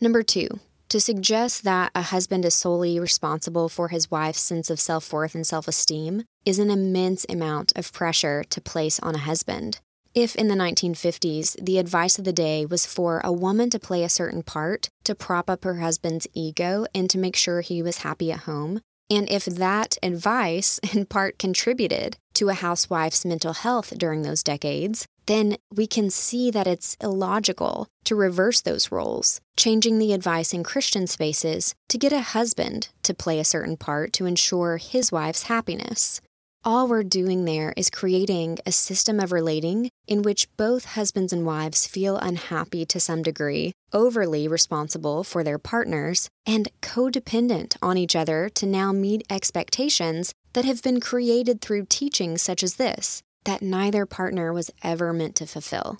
Number 0.00 0.22
two, 0.22 0.46
to 0.90 1.00
suggest 1.00 1.64
that 1.64 1.90
a 1.92 2.02
husband 2.02 2.44
is 2.44 2.54
solely 2.54 3.00
responsible 3.00 3.68
for 3.68 3.88
his 3.88 4.12
wife's 4.12 4.38
sense 4.38 4.70
of 4.70 4.78
self 4.78 5.12
worth 5.12 5.34
and 5.34 5.44
self 5.44 5.66
esteem 5.66 6.22
is 6.46 6.60
an 6.60 6.70
immense 6.70 7.26
amount 7.28 7.72
of 7.74 7.92
pressure 7.92 8.44
to 8.44 8.60
place 8.60 9.00
on 9.00 9.16
a 9.16 9.26
husband. 9.30 9.80
If 10.14 10.34
in 10.34 10.48
the 10.48 10.56
1950s 10.56 11.64
the 11.64 11.78
advice 11.78 12.18
of 12.18 12.24
the 12.24 12.32
day 12.32 12.66
was 12.66 12.84
for 12.84 13.20
a 13.22 13.32
woman 13.32 13.70
to 13.70 13.78
play 13.78 14.02
a 14.02 14.08
certain 14.08 14.42
part 14.42 14.88
to 15.04 15.14
prop 15.14 15.48
up 15.48 15.62
her 15.62 15.76
husband's 15.76 16.26
ego 16.34 16.84
and 16.92 17.08
to 17.10 17.18
make 17.18 17.36
sure 17.36 17.60
he 17.60 17.80
was 17.80 17.98
happy 17.98 18.32
at 18.32 18.40
home, 18.40 18.80
and 19.08 19.30
if 19.30 19.44
that 19.44 19.98
advice 20.02 20.80
in 20.92 21.06
part 21.06 21.38
contributed 21.38 22.16
to 22.34 22.48
a 22.48 22.54
housewife's 22.54 23.24
mental 23.24 23.52
health 23.52 23.92
during 23.96 24.22
those 24.22 24.42
decades, 24.42 25.06
then 25.26 25.56
we 25.72 25.86
can 25.86 26.10
see 26.10 26.50
that 26.50 26.66
it's 26.66 26.96
illogical 27.00 27.86
to 28.04 28.16
reverse 28.16 28.60
those 28.60 28.90
roles, 28.90 29.40
changing 29.56 29.98
the 29.98 30.12
advice 30.12 30.52
in 30.52 30.64
Christian 30.64 31.06
spaces 31.06 31.72
to 31.88 31.98
get 31.98 32.12
a 32.12 32.20
husband 32.20 32.88
to 33.04 33.14
play 33.14 33.38
a 33.38 33.44
certain 33.44 33.76
part 33.76 34.12
to 34.14 34.26
ensure 34.26 34.76
his 34.76 35.12
wife's 35.12 35.44
happiness. 35.44 36.20
All 36.62 36.86
we're 36.86 37.04
doing 37.04 37.46
there 37.46 37.72
is 37.74 37.88
creating 37.88 38.58
a 38.66 38.72
system 38.72 39.18
of 39.18 39.32
relating 39.32 39.88
in 40.06 40.20
which 40.20 40.46
both 40.58 40.84
husbands 40.84 41.32
and 41.32 41.46
wives 41.46 41.86
feel 41.86 42.18
unhappy 42.18 42.84
to 42.84 43.00
some 43.00 43.22
degree, 43.22 43.72
overly 43.94 44.46
responsible 44.46 45.24
for 45.24 45.42
their 45.42 45.58
partners, 45.58 46.28
and 46.44 46.68
codependent 46.82 47.78
on 47.80 47.96
each 47.96 48.14
other 48.14 48.50
to 48.50 48.66
now 48.66 48.92
meet 48.92 49.26
expectations 49.30 50.34
that 50.52 50.66
have 50.66 50.82
been 50.82 51.00
created 51.00 51.62
through 51.62 51.86
teachings 51.88 52.42
such 52.42 52.62
as 52.62 52.74
this 52.74 53.22
that 53.44 53.62
neither 53.62 54.04
partner 54.04 54.52
was 54.52 54.70
ever 54.82 55.14
meant 55.14 55.34
to 55.36 55.46
fulfill. 55.46 55.98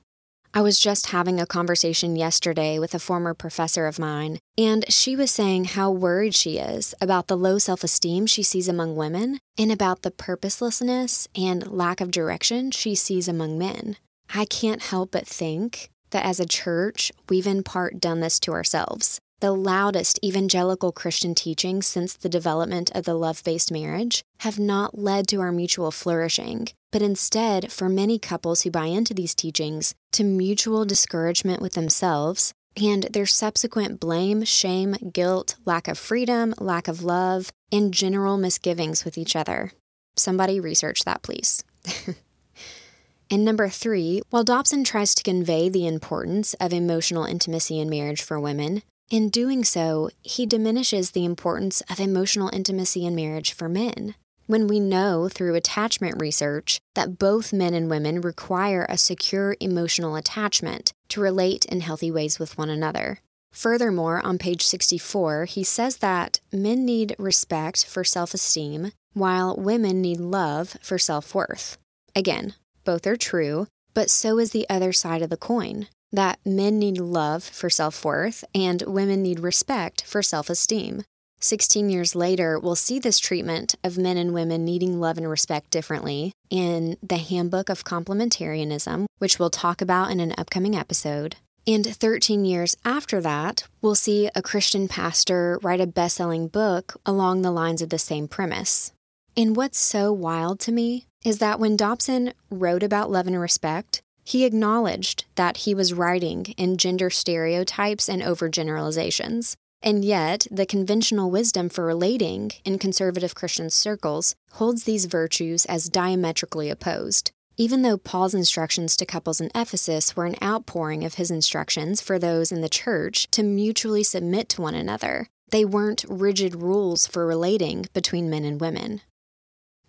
I 0.52 0.62
was 0.62 0.80
just 0.80 1.10
having 1.10 1.38
a 1.38 1.46
conversation 1.46 2.16
yesterday 2.16 2.80
with 2.80 2.92
a 2.92 2.98
former 2.98 3.34
professor 3.34 3.86
of 3.86 4.00
mine, 4.00 4.40
and 4.58 4.84
she 4.92 5.14
was 5.14 5.30
saying 5.30 5.66
how 5.66 5.92
worried 5.92 6.34
she 6.34 6.58
is 6.58 6.92
about 7.00 7.28
the 7.28 7.36
low 7.36 7.58
self 7.58 7.84
esteem 7.84 8.26
she 8.26 8.42
sees 8.42 8.66
among 8.66 8.96
women 8.96 9.38
and 9.56 9.70
about 9.70 10.02
the 10.02 10.10
purposelessness 10.10 11.28
and 11.36 11.70
lack 11.70 12.00
of 12.00 12.10
direction 12.10 12.72
she 12.72 12.96
sees 12.96 13.28
among 13.28 13.58
men. 13.58 13.96
I 14.34 14.44
can't 14.44 14.82
help 14.82 15.12
but 15.12 15.26
think 15.26 15.88
that 16.10 16.24
as 16.24 16.40
a 16.40 16.46
church, 16.46 17.12
we've 17.28 17.46
in 17.46 17.62
part 17.62 18.00
done 18.00 18.18
this 18.18 18.40
to 18.40 18.52
ourselves. 18.52 19.20
The 19.40 19.52
loudest 19.52 20.20
evangelical 20.22 20.92
Christian 20.92 21.34
teachings 21.34 21.86
since 21.86 22.12
the 22.12 22.28
development 22.28 22.90
of 22.94 23.06
the 23.06 23.14
love 23.14 23.42
based 23.42 23.72
marriage 23.72 24.22
have 24.40 24.58
not 24.58 24.98
led 24.98 25.26
to 25.28 25.40
our 25.40 25.50
mutual 25.50 25.90
flourishing, 25.90 26.68
but 26.92 27.00
instead, 27.00 27.72
for 27.72 27.88
many 27.88 28.18
couples 28.18 28.62
who 28.62 28.70
buy 28.70 28.86
into 28.86 29.14
these 29.14 29.34
teachings, 29.34 29.94
to 30.12 30.24
mutual 30.24 30.84
discouragement 30.84 31.62
with 31.62 31.72
themselves 31.72 32.52
and 32.76 33.04
their 33.04 33.24
subsequent 33.24 33.98
blame, 33.98 34.44
shame, 34.44 34.94
guilt, 35.10 35.56
lack 35.64 35.88
of 35.88 35.96
freedom, 35.96 36.54
lack 36.58 36.86
of 36.86 37.02
love, 37.02 37.50
and 37.72 37.94
general 37.94 38.36
misgivings 38.36 39.06
with 39.06 39.16
each 39.16 39.34
other. 39.34 39.72
Somebody 40.16 40.60
research 40.60 41.04
that, 41.04 41.22
please. 41.22 41.64
and 43.30 43.42
number 43.42 43.70
three, 43.70 44.20
while 44.28 44.44
Dobson 44.44 44.84
tries 44.84 45.14
to 45.14 45.22
convey 45.22 45.70
the 45.70 45.86
importance 45.86 46.52
of 46.60 46.74
emotional 46.74 47.24
intimacy 47.24 47.80
in 47.80 47.88
marriage 47.88 48.20
for 48.20 48.38
women, 48.38 48.82
in 49.10 49.28
doing 49.28 49.64
so, 49.64 50.08
he 50.22 50.46
diminishes 50.46 51.10
the 51.10 51.24
importance 51.24 51.80
of 51.90 51.98
emotional 51.98 52.48
intimacy 52.52 53.04
in 53.04 53.16
marriage 53.16 53.52
for 53.52 53.68
men. 53.68 54.14
When 54.46 54.68
we 54.68 54.78
know 54.78 55.28
through 55.28 55.56
attachment 55.56 56.20
research 56.20 56.80
that 56.94 57.18
both 57.18 57.52
men 57.52 57.74
and 57.74 57.90
women 57.90 58.20
require 58.20 58.86
a 58.88 58.96
secure 58.96 59.56
emotional 59.58 60.14
attachment 60.14 60.92
to 61.08 61.20
relate 61.20 61.64
in 61.64 61.80
healthy 61.80 62.12
ways 62.12 62.38
with 62.38 62.56
one 62.56 62.70
another. 62.70 63.18
Furthermore, 63.52 64.24
on 64.24 64.38
page 64.38 64.64
64, 64.64 65.46
he 65.46 65.64
says 65.64 65.96
that 65.96 66.38
men 66.52 66.84
need 66.84 67.16
respect 67.18 67.84
for 67.84 68.04
self 68.04 68.32
esteem, 68.32 68.92
while 69.12 69.56
women 69.56 70.00
need 70.00 70.20
love 70.20 70.76
for 70.80 70.98
self 70.98 71.34
worth. 71.34 71.78
Again, 72.14 72.54
both 72.84 73.08
are 73.08 73.16
true, 73.16 73.66
but 73.92 74.08
so 74.08 74.38
is 74.38 74.52
the 74.52 74.68
other 74.70 74.92
side 74.92 75.22
of 75.22 75.30
the 75.30 75.36
coin 75.36 75.88
that 76.12 76.38
men 76.44 76.78
need 76.78 76.98
love 76.98 77.42
for 77.42 77.70
self 77.70 78.04
worth 78.04 78.44
and 78.54 78.82
women 78.86 79.22
need 79.22 79.40
respect 79.40 80.02
for 80.02 80.22
self 80.22 80.50
esteem. 80.50 81.02
16 81.42 81.88
years 81.88 82.14
later, 82.14 82.58
we'll 82.58 82.76
see 82.76 82.98
this 82.98 83.18
treatment 83.18 83.74
of 83.82 83.96
men 83.96 84.18
and 84.18 84.34
women 84.34 84.62
needing 84.62 85.00
love 85.00 85.16
and 85.16 85.28
respect 85.28 85.70
differently 85.70 86.32
in 86.50 86.98
the 87.02 87.16
Handbook 87.16 87.70
of 87.70 87.82
Complementarianism, 87.82 89.06
which 89.18 89.38
we'll 89.38 89.48
talk 89.48 89.80
about 89.80 90.10
in 90.10 90.20
an 90.20 90.34
upcoming 90.36 90.76
episode. 90.76 91.36
And 91.66 91.86
13 91.86 92.44
years 92.44 92.76
after 92.84 93.22
that, 93.22 93.64
we'll 93.80 93.94
see 93.94 94.28
a 94.34 94.42
Christian 94.42 94.86
pastor 94.86 95.58
write 95.62 95.80
a 95.80 95.86
best 95.86 96.16
selling 96.16 96.48
book 96.48 97.00
along 97.06 97.40
the 97.40 97.50
lines 97.50 97.80
of 97.80 97.88
the 97.88 97.98
same 97.98 98.28
premise. 98.28 98.92
And 99.36 99.56
what's 99.56 99.78
so 99.78 100.12
wild 100.12 100.60
to 100.60 100.72
me 100.72 101.06
is 101.24 101.38
that 101.38 101.60
when 101.60 101.76
Dobson 101.76 102.34
wrote 102.50 102.82
about 102.82 103.10
love 103.10 103.26
and 103.26 103.40
respect, 103.40 104.02
he 104.24 104.44
acknowledged 104.44 105.24
that 105.34 105.58
he 105.58 105.74
was 105.74 105.94
writing 105.94 106.46
in 106.56 106.76
gender 106.76 107.10
stereotypes 107.10 108.08
and 108.08 108.22
overgeneralizations. 108.22 109.56
And 109.82 110.04
yet, 110.04 110.46
the 110.50 110.66
conventional 110.66 111.30
wisdom 111.30 111.68
for 111.68 111.86
relating 111.86 112.52
in 112.64 112.78
conservative 112.78 113.34
Christian 113.34 113.70
circles 113.70 114.34
holds 114.52 114.84
these 114.84 115.06
virtues 115.06 115.64
as 115.64 115.88
diametrically 115.88 116.68
opposed. 116.68 117.32
Even 117.56 117.82
though 117.82 117.98
Paul's 117.98 118.34
instructions 118.34 118.96
to 118.96 119.06
couples 119.06 119.40
in 119.40 119.50
Ephesus 119.54 120.16
were 120.16 120.26
an 120.26 120.36
outpouring 120.42 121.04
of 121.04 121.14
his 121.14 121.30
instructions 121.30 122.00
for 122.00 122.18
those 122.18 122.52
in 122.52 122.60
the 122.60 122.68
church 122.68 123.30
to 123.32 123.42
mutually 123.42 124.02
submit 124.02 124.48
to 124.50 124.62
one 124.62 124.74
another, 124.74 125.28
they 125.50 125.64
weren't 125.64 126.04
rigid 126.08 126.54
rules 126.54 127.06
for 127.06 127.26
relating 127.26 127.86
between 127.92 128.30
men 128.30 128.44
and 128.44 128.60
women. 128.60 129.00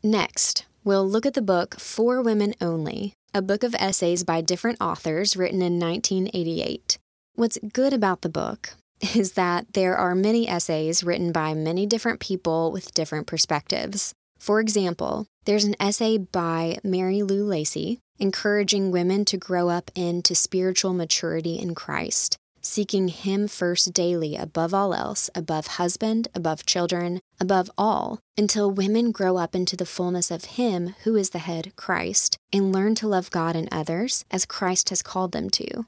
Next, 0.04 0.66
we'll 0.84 1.08
look 1.08 1.26
at 1.26 1.34
the 1.34 1.42
book 1.42 1.80
For 1.80 2.22
Women 2.22 2.56
Only, 2.60 3.14
a 3.34 3.42
book 3.42 3.64
of 3.64 3.76
essays 3.76 4.24
by 4.24 4.42
different 4.42 4.82
authors 4.82 5.38
written 5.38 5.62
in 5.62 5.80
1988. 5.80 6.98
What's 7.36 7.58
good 7.72 7.94
about 7.94 8.22
the 8.22 8.30
book 8.30 8.74
is 9.16 9.34
that 9.34 9.74
there 9.74 9.96
are 9.96 10.16
many 10.16 10.48
essays 10.48 11.04
written 11.04 11.32
by 11.32 11.54
many 11.54 11.86
different 11.86 12.20
people 12.20 12.72
with 12.72 12.94
different 12.94 13.28
perspectives. 13.28 14.14
For 14.38 14.60
example, 14.60 15.28
there's 15.46 15.64
an 15.64 15.76
essay 15.80 16.18
by 16.18 16.78
Mary 16.84 17.22
Lou 17.22 17.44
Lacey 17.46 18.00
encouraging 18.20 18.92
women 18.92 19.26
to 19.26 19.38
grow 19.38 19.70
up 19.70 19.90
into 19.96 20.36
spiritual 20.36 20.94
maturity 20.94 21.58
in 21.58 21.74
Christ 21.74 22.38
seeking 22.62 23.08
Him 23.10 23.48
first 23.48 23.94
daily 23.94 24.36
above 24.36 24.74
all 24.74 24.94
else, 24.94 25.30
above 25.36 25.68
husband, 25.68 26.28
above 26.34 26.66
children, 26.66 27.20
above 27.40 27.70
all, 27.78 28.20
until 28.38 28.72
women 28.72 29.12
grow 29.12 29.38
up 29.38 29.56
into 29.56 29.76
the 29.76 29.86
fullness 29.86 30.32
of 30.32 30.46
Him 30.46 30.96
who 31.04 31.16
is 31.16 31.32
the 31.32 31.40
head, 31.40 31.74
Christ, 31.76 32.38
and 32.54 32.72
learn 32.72 32.96
to 32.96 33.08
love 33.08 33.32
God 33.32 33.56
and 33.56 33.68
others 33.72 34.24
as 34.32 34.46
Christ 34.46 34.90
has 34.90 35.02
called 35.02 35.32
them 35.32 35.50
to. 35.52 35.86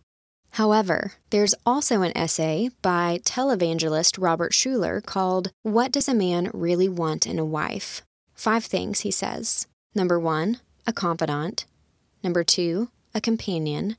However, 0.51 1.13
there's 1.31 1.55
also 1.65 2.03
an 2.03 2.15
essay 2.15 2.69
by 2.83 3.19
televangelist 3.23 4.21
Robert 4.21 4.51
Schuller 4.51 5.03
called 5.03 5.51
What 5.63 5.91
Does 5.91 6.07
a 6.07 6.13
Man 6.13 6.51
Really 6.53 6.87
Want 6.87 7.25
in 7.25 7.39
a 7.39 7.45
Wife? 7.45 8.03
Five 8.35 8.63
things, 8.65 8.99
he 8.99 9.09
says. 9.09 9.65
Number 9.95 10.19
one, 10.19 10.59
a 10.85 10.93
confidant. 10.93 11.65
Number 12.23 12.43
two, 12.43 12.89
a 13.15 13.21
companion. 13.21 13.97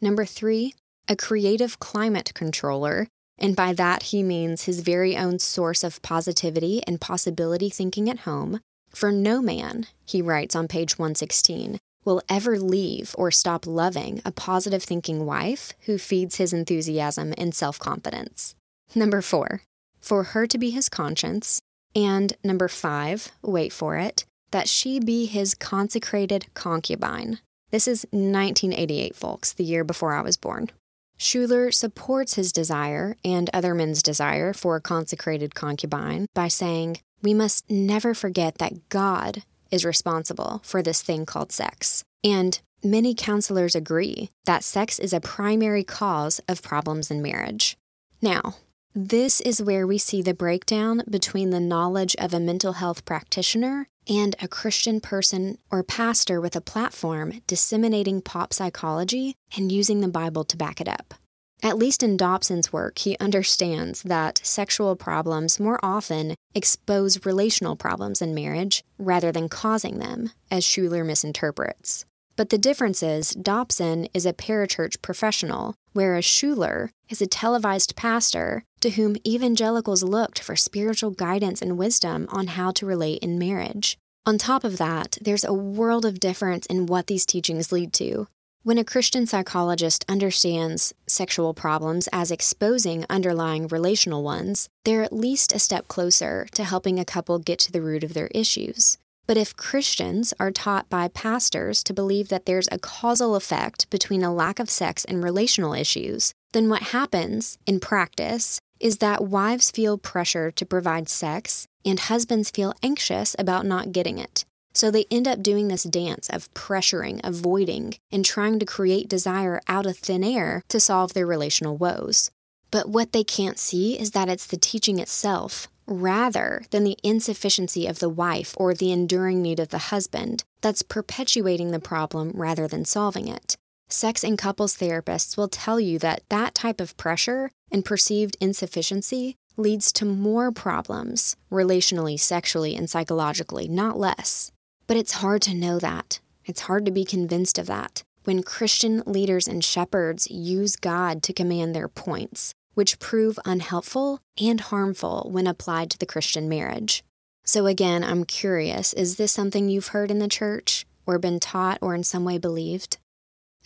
Number 0.00 0.24
three, 0.24 0.74
a 1.08 1.16
creative 1.16 1.78
climate 1.78 2.32
controller, 2.34 3.06
and 3.38 3.54
by 3.54 3.72
that 3.72 4.04
he 4.04 4.22
means 4.22 4.64
his 4.64 4.80
very 4.80 5.16
own 5.16 5.38
source 5.38 5.84
of 5.84 6.02
positivity 6.02 6.82
and 6.86 7.00
possibility 7.00 7.68
thinking 7.68 8.08
at 8.10 8.20
home, 8.20 8.60
for 8.90 9.12
no 9.12 9.42
man, 9.42 9.86
he 10.04 10.22
writes 10.22 10.56
on 10.56 10.68
page 10.68 10.98
116, 10.98 11.78
will 12.04 12.22
ever 12.28 12.58
leave 12.58 13.14
or 13.18 13.30
stop 13.30 13.66
loving 13.66 14.22
a 14.24 14.32
positive 14.32 14.82
thinking 14.82 15.26
wife 15.26 15.72
who 15.82 15.98
feeds 15.98 16.36
his 16.36 16.52
enthusiasm 16.52 17.34
and 17.36 17.54
self 17.54 17.78
confidence. 17.78 18.54
Number 18.94 19.20
four, 19.20 19.62
for 20.00 20.22
her 20.22 20.46
to 20.46 20.56
be 20.56 20.70
his 20.70 20.88
conscience. 20.88 21.60
And 21.94 22.34
number 22.44 22.68
five, 22.68 23.32
wait 23.42 23.72
for 23.72 23.96
it, 23.96 24.24
that 24.50 24.68
she 24.68 25.00
be 25.00 25.26
his 25.26 25.54
consecrated 25.54 26.46
concubine. 26.54 27.40
This 27.70 27.88
is 27.88 28.06
1988, 28.12 29.16
folks, 29.16 29.52
the 29.52 29.64
year 29.64 29.82
before 29.82 30.14
I 30.14 30.20
was 30.20 30.36
born. 30.36 30.70
Schuller 31.18 31.72
supports 31.72 32.34
his 32.34 32.52
desire 32.52 33.16
and 33.24 33.48
other 33.52 33.74
men's 33.74 34.02
desire 34.02 34.52
for 34.52 34.76
a 34.76 34.80
consecrated 34.80 35.54
concubine 35.54 36.26
by 36.34 36.48
saying, 36.48 37.00
We 37.22 37.34
must 37.34 37.70
never 37.70 38.14
forget 38.14 38.58
that 38.58 38.88
God 38.88 39.42
is 39.70 39.84
responsible 39.84 40.60
for 40.64 40.82
this 40.82 41.02
thing 41.02 41.26
called 41.26 41.52
sex. 41.52 42.04
And 42.22 42.60
many 42.84 43.14
counselors 43.14 43.74
agree 43.74 44.30
that 44.44 44.64
sex 44.64 44.98
is 44.98 45.12
a 45.12 45.20
primary 45.20 45.84
cause 45.84 46.40
of 46.48 46.62
problems 46.62 47.10
in 47.10 47.22
marriage. 47.22 47.76
Now, 48.20 48.56
this 48.94 49.40
is 49.40 49.62
where 49.62 49.86
we 49.86 49.98
see 49.98 50.22
the 50.22 50.34
breakdown 50.34 51.02
between 51.08 51.50
the 51.50 51.60
knowledge 51.60 52.16
of 52.18 52.32
a 52.32 52.40
mental 52.40 52.74
health 52.74 53.04
practitioner 53.04 53.88
and 54.08 54.36
a 54.40 54.48
Christian 54.48 55.00
person 55.00 55.58
or 55.70 55.82
pastor 55.82 56.40
with 56.40 56.56
a 56.56 56.60
platform 56.60 57.40
disseminating 57.46 58.22
pop 58.22 58.52
psychology 58.52 59.34
and 59.56 59.72
using 59.72 60.00
the 60.00 60.08
Bible 60.08 60.44
to 60.44 60.56
back 60.56 60.80
it 60.80 60.88
up. 60.88 61.14
At 61.62 61.78
least 61.78 62.02
in 62.02 62.16
Dobson's 62.16 62.72
work, 62.72 62.98
he 62.98 63.16
understands 63.18 64.02
that 64.02 64.40
sexual 64.44 64.94
problems 64.94 65.58
more 65.58 65.80
often 65.82 66.34
expose 66.54 67.24
relational 67.24 67.76
problems 67.76 68.20
in 68.20 68.34
marriage 68.34 68.84
rather 68.98 69.32
than 69.32 69.48
causing 69.48 69.98
them, 69.98 70.30
as 70.50 70.64
Schuller 70.64 71.04
misinterprets. 71.04 72.04
But 72.36 72.50
the 72.50 72.58
difference 72.58 73.02
is 73.02 73.30
Dobson 73.30 74.08
is 74.12 74.26
a 74.26 74.34
parachurch 74.34 75.00
professional, 75.00 75.74
whereas 75.94 76.24
Schuller 76.24 76.90
is 77.08 77.22
a 77.22 77.26
televised 77.26 77.96
pastor 77.96 78.62
to 78.80 78.90
whom 78.90 79.16
evangelicals 79.26 80.02
looked 80.02 80.38
for 80.38 80.54
spiritual 80.54 81.10
guidance 81.10 81.62
and 81.62 81.78
wisdom 81.78 82.26
on 82.30 82.48
how 82.48 82.72
to 82.72 82.84
relate 82.84 83.22
in 83.22 83.38
marriage. 83.38 83.96
On 84.26 84.36
top 84.36 84.64
of 84.64 84.76
that, 84.76 85.16
there's 85.20 85.44
a 85.44 85.54
world 85.54 86.04
of 86.04 86.20
difference 86.20 86.66
in 86.66 86.86
what 86.86 87.06
these 87.06 87.24
teachings 87.24 87.72
lead 87.72 87.94
to. 87.94 88.26
When 88.64 88.78
a 88.78 88.84
Christian 88.84 89.26
psychologist 89.26 90.04
understands 90.08 90.92
sexual 91.06 91.54
problems 91.54 92.08
as 92.12 92.32
exposing 92.32 93.06
underlying 93.08 93.68
relational 93.68 94.24
ones, 94.24 94.68
they're 94.84 95.04
at 95.04 95.12
least 95.12 95.54
a 95.54 95.60
step 95.60 95.86
closer 95.86 96.48
to 96.52 96.64
helping 96.64 96.98
a 96.98 97.04
couple 97.04 97.38
get 97.38 97.60
to 97.60 97.72
the 97.72 97.80
root 97.80 98.02
of 98.02 98.12
their 98.12 98.26
issues. 98.34 98.98
But 99.26 99.36
if 99.36 99.56
Christians 99.56 100.32
are 100.38 100.52
taught 100.52 100.88
by 100.88 101.08
pastors 101.08 101.82
to 101.84 101.94
believe 101.94 102.28
that 102.28 102.46
there's 102.46 102.68
a 102.70 102.78
causal 102.78 103.34
effect 103.34 103.90
between 103.90 104.22
a 104.22 104.32
lack 104.32 104.58
of 104.58 104.70
sex 104.70 105.04
and 105.04 105.22
relational 105.22 105.74
issues, 105.74 106.32
then 106.52 106.68
what 106.68 106.84
happens 106.84 107.58
in 107.66 107.80
practice 107.80 108.60
is 108.78 108.98
that 108.98 109.24
wives 109.24 109.70
feel 109.70 109.98
pressure 109.98 110.50
to 110.52 110.66
provide 110.66 111.08
sex 111.08 111.66
and 111.84 111.98
husbands 111.98 112.50
feel 112.50 112.74
anxious 112.82 113.34
about 113.38 113.66
not 113.66 113.92
getting 113.92 114.18
it. 114.18 114.44
So 114.74 114.90
they 114.90 115.06
end 115.10 115.26
up 115.26 115.42
doing 115.42 115.68
this 115.68 115.84
dance 115.84 116.28
of 116.28 116.52
pressuring, 116.52 117.20
avoiding, 117.24 117.94
and 118.12 118.24
trying 118.24 118.58
to 118.58 118.66
create 118.66 119.08
desire 119.08 119.60
out 119.68 119.86
of 119.86 119.96
thin 119.96 120.22
air 120.22 120.62
to 120.68 120.78
solve 120.78 121.14
their 121.14 121.26
relational 121.26 121.78
woes. 121.78 122.30
But 122.70 122.88
what 122.90 123.12
they 123.12 123.24
can't 123.24 123.58
see 123.58 123.98
is 123.98 124.10
that 124.10 124.28
it's 124.28 124.46
the 124.46 124.58
teaching 124.58 124.98
itself, 124.98 125.68
rather 125.86 126.64
than 126.70 126.84
the 126.84 126.98
insufficiency 127.02 127.86
of 127.86 127.98
the 127.98 128.08
wife 128.08 128.54
or 128.58 128.74
the 128.74 128.92
enduring 128.92 129.42
need 129.42 129.60
of 129.60 129.68
the 129.68 129.78
husband, 129.78 130.44
that's 130.60 130.82
perpetuating 130.82 131.70
the 131.70 131.80
problem 131.80 132.32
rather 132.34 132.66
than 132.66 132.84
solving 132.84 133.28
it. 133.28 133.56
sex 133.88 134.24
and 134.24 134.36
couples 134.36 134.76
therapists 134.76 135.36
will 135.36 135.48
tell 135.48 135.78
you 135.78 135.98
that 135.98 136.22
that 136.28 136.54
type 136.54 136.80
of 136.80 136.96
pressure 136.96 137.50
and 137.70 137.84
perceived 137.84 138.36
insufficiency 138.40 139.36
leads 139.56 139.92
to 139.92 140.04
more 140.04 140.50
problems, 140.50 141.36
relationally, 141.50 142.18
sexually, 142.18 142.74
and 142.74 142.90
psychologically, 142.90 143.68
not 143.68 143.98
less. 143.98 144.50
But 144.86 144.96
it's 144.96 145.22
hard 145.22 145.40
to 145.42 145.54
know 145.54 145.78
that. 145.78 146.20
It's 146.44 146.62
hard 146.62 146.84
to 146.86 146.92
be 146.92 147.04
convinced 147.04 147.58
of 147.58 147.66
that 147.66 148.02
when 148.26 148.42
Christian 148.42 149.02
leaders 149.06 149.46
and 149.46 149.64
shepherds 149.64 150.28
use 150.30 150.74
God 150.74 151.22
to 151.22 151.32
command 151.32 151.74
their 151.74 151.88
points, 151.88 152.54
which 152.76 152.98
prove 152.98 153.38
unhelpful 153.46 154.20
and 154.38 154.60
harmful 154.60 155.28
when 155.32 155.46
applied 155.46 155.90
to 155.90 155.98
the 155.98 156.04
Christian 156.04 156.46
marriage. 156.46 157.02
So, 157.42 157.66
again, 157.66 158.04
I'm 158.04 158.24
curious 158.24 158.92
is 158.92 159.16
this 159.16 159.32
something 159.32 159.68
you've 159.68 159.88
heard 159.88 160.10
in 160.10 160.18
the 160.18 160.28
church, 160.28 160.86
or 161.06 161.18
been 161.18 161.40
taught, 161.40 161.78
or 161.80 161.94
in 161.94 162.04
some 162.04 162.24
way 162.24 162.36
believed? 162.36 162.98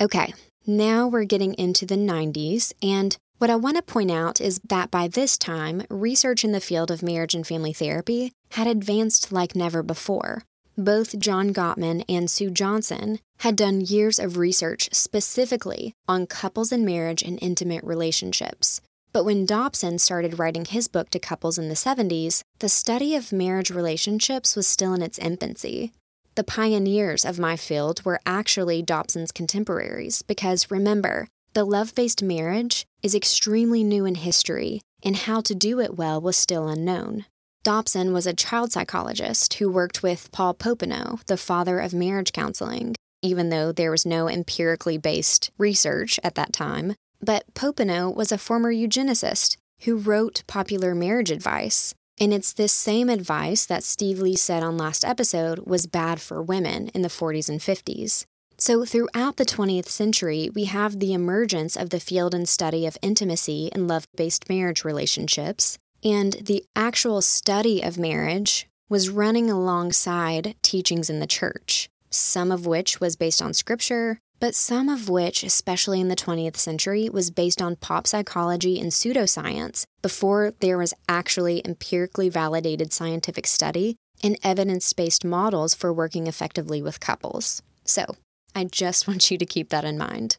Okay, 0.00 0.32
now 0.64 1.08
we're 1.08 1.24
getting 1.24 1.54
into 1.54 1.84
the 1.84 1.96
90s, 1.96 2.72
and 2.80 3.16
what 3.38 3.50
I 3.50 3.56
want 3.56 3.76
to 3.78 3.82
point 3.82 4.10
out 4.10 4.40
is 4.40 4.60
that 4.68 4.90
by 4.90 5.08
this 5.08 5.36
time, 5.36 5.82
research 5.90 6.44
in 6.44 6.52
the 6.52 6.60
field 6.60 6.90
of 6.90 7.02
marriage 7.02 7.34
and 7.34 7.44
family 7.44 7.72
therapy 7.72 8.32
had 8.52 8.66
advanced 8.66 9.32
like 9.32 9.56
never 9.56 9.82
before. 9.82 10.44
Both 10.76 11.18
John 11.18 11.52
Gottman 11.52 12.04
and 12.08 12.30
Sue 12.30 12.50
Johnson 12.50 13.18
had 13.38 13.56
done 13.56 13.80
years 13.80 14.18
of 14.18 14.36
research 14.36 14.90
specifically 14.92 15.94
on 16.06 16.26
couples 16.26 16.70
in 16.70 16.84
marriage 16.84 17.22
and 17.22 17.38
intimate 17.42 17.82
relationships. 17.82 18.80
But 19.12 19.24
when 19.24 19.46
Dobson 19.46 19.98
started 19.98 20.38
writing 20.38 20.64
his 20.64 20.86
book 20.86 21.10
to 21.10 21.18
couples 21.18 21.58
in 21.58 21.68
the 21.68 21.74
70s, 21.74 22.42
the 22.60 22.68
study 22.68 23.16
of 23.16 23.32
marriage 23.32 23.70
relationships 23.70 24.54
was 24.54 24.66
still 24.66 24.94
in 24.94 25.02
its 25.02 25.18
infancy. 25.18 25.92
The 26.36 26.44
pioneers 26.44 27.24
of 27.24 27.38
my 27.38 27.56
field 27.56 28.04
were 28.04 28.20
actually 28.24 28.82
Dobson's 28.82 29.32
contemporaries 29.32 30.22
because 30.22 30.70
remember, 30.70 31.26
the 31.54 31.64
love 31.64 31.94
based 31.96 32.22
marriage 32.22 32.86
is 33.02 33.14
extremely 33.14 33.82
new 33.82 34.04
in 34.04 34.14
history, 34.14 34.80
and 35.02 35.16
how 35.16 35.40
to 35.40 35.54
do 35.54 35.80
it 35.80 35.96
well 35.96 36.20
was 36.20 36.36
still 36.36 36.68
unknown. 36.68 37.24
Dobson 37.64 38.12
was 38.12 38.26
a 38.26 38.32
child 38.32 38.70
psychologist 38.70 39.54
who 39.54 39.68
worked 39.68 40.02
with 40.02 40.30
Paul 40.30 40.54
Popenoe, 40.54 41.22
the 41.26 41.36
father 41.36 41.80
of 41.80 41.92
marriage 41.92 42.32
counseling, 42.32 42.94
even 43.22 43.50
though 43.50 43.72
there 43.72 43.90
was 43.90 44.06
no 44.06 44.28
empirically 44.28 44.96
based 44.96 45.50
research 45.58 46.20
at 46.22 46.36
that 46.36 46.52
time. 46.52 46.94
But 47.22 47.44
Popenoe 47.54 48.14
was 48.14 48.32
a 48.32 48.38
former 48.38 48.72
eugenicist 48.72 49.56
who 49.82 49.96
wrote 49.96 50.42
popular 50.46 50.94
marriage 50.94 51.30
advice. 51.30 51.94
And 52.18 52.34
it's 52.34 52.52
this 52.52 52.72
same 52.72 53.08
advice 53.08 53.64
that 53.66 53.82
Steve 53.82 54.18
Lee 54.18 54.36
said 54.36 54.62
on 54.62 54.76
last 54.76 55.04
episode 55.04 55.60
was 55.60 55.86
bad 55.86 56.20
for 56.20 56.42
women 56.42 56.88
in 56.88 57.02
the 57.02 57.08
40s 57.08 57.48
and 57.48 57.60
50s. 57.60 58.26
So, 58.58 58.84
throughout 58.84 59.38
the 59.38 59.46
20th 59.46 59.88
century, 59.88 60.50
we 60.54 60.64
have 60.64 60.98
the 60.98 61.14
emergence 61.14 61.76
of 61.76 61.88
the 61.88 61.98
field 61.98 62.34
and 62.34 62.46
study 62.46 62.84
of 62.84 62.98
intimacy 63.00 63.70
and 63.72 63.88
love 63.88 64.06
based 64.14 64.50
marriage 64.50 64.84
relationships, 64.84 65.78
and 66.04 66.34
the 66.34 66.64
actual 66.76 67.22
study 67.22 67.82
of 67.82 67.98
marriage 67.98 68.68
was 68.90 69.08
running 69.08 69.50
alongside 69.50 70.56
teachings 70.60 71.08
in 71.08 71.20
the 71.20 71.26
church, 71.26 71.88
some 72.10 72.52
of 72.52 72.66
which 72.66 73.00
was 73.00 73.16
based 73.16 73.40
on 73.40 73.54
scripture, 73.54 74.18
but 74.40 74.54
some 74.54 74.88
of 74.88 75.08
which, 75.08 75.44
especially 75.44 76.00
in 76.00 76.08
the 76.08 76.16
20th 76.16 76.56
century, 76.56 77.08
was 77.08 77.30
based 77.30 77.60
on 77.60 77.76
pop 77.76 78.06
psychology 78.06 78.80
and 78.80 78.90
pseudoscience 78.90 79.84
before 80.02 80.54
there 80.60 80.78
was 80.78 80.94
actually 81.08 81.62
empirically 81.64 82.28
validated 82.28 82.92
scientific 82.92 83.46
study 83.46 83.96
and 84.24 84.38
evidence 84.42 84.92
based 84.92 85.24
models 85.24 85.74
for 85.74 85.92
working 85.92 86.26
effectively 86.26 86.82
with 86.82 87.00
couples. 87.00 87.62
So, 87.84 88.16
I 88.54 88.64
just 88.64 89.06
want 89.08 89.30
you 89.30 89.38
to 89.38 89.46
keep 89.46 89.68
that 89.68 89.84
in 89.84 89.98
mind. 89.98 90.38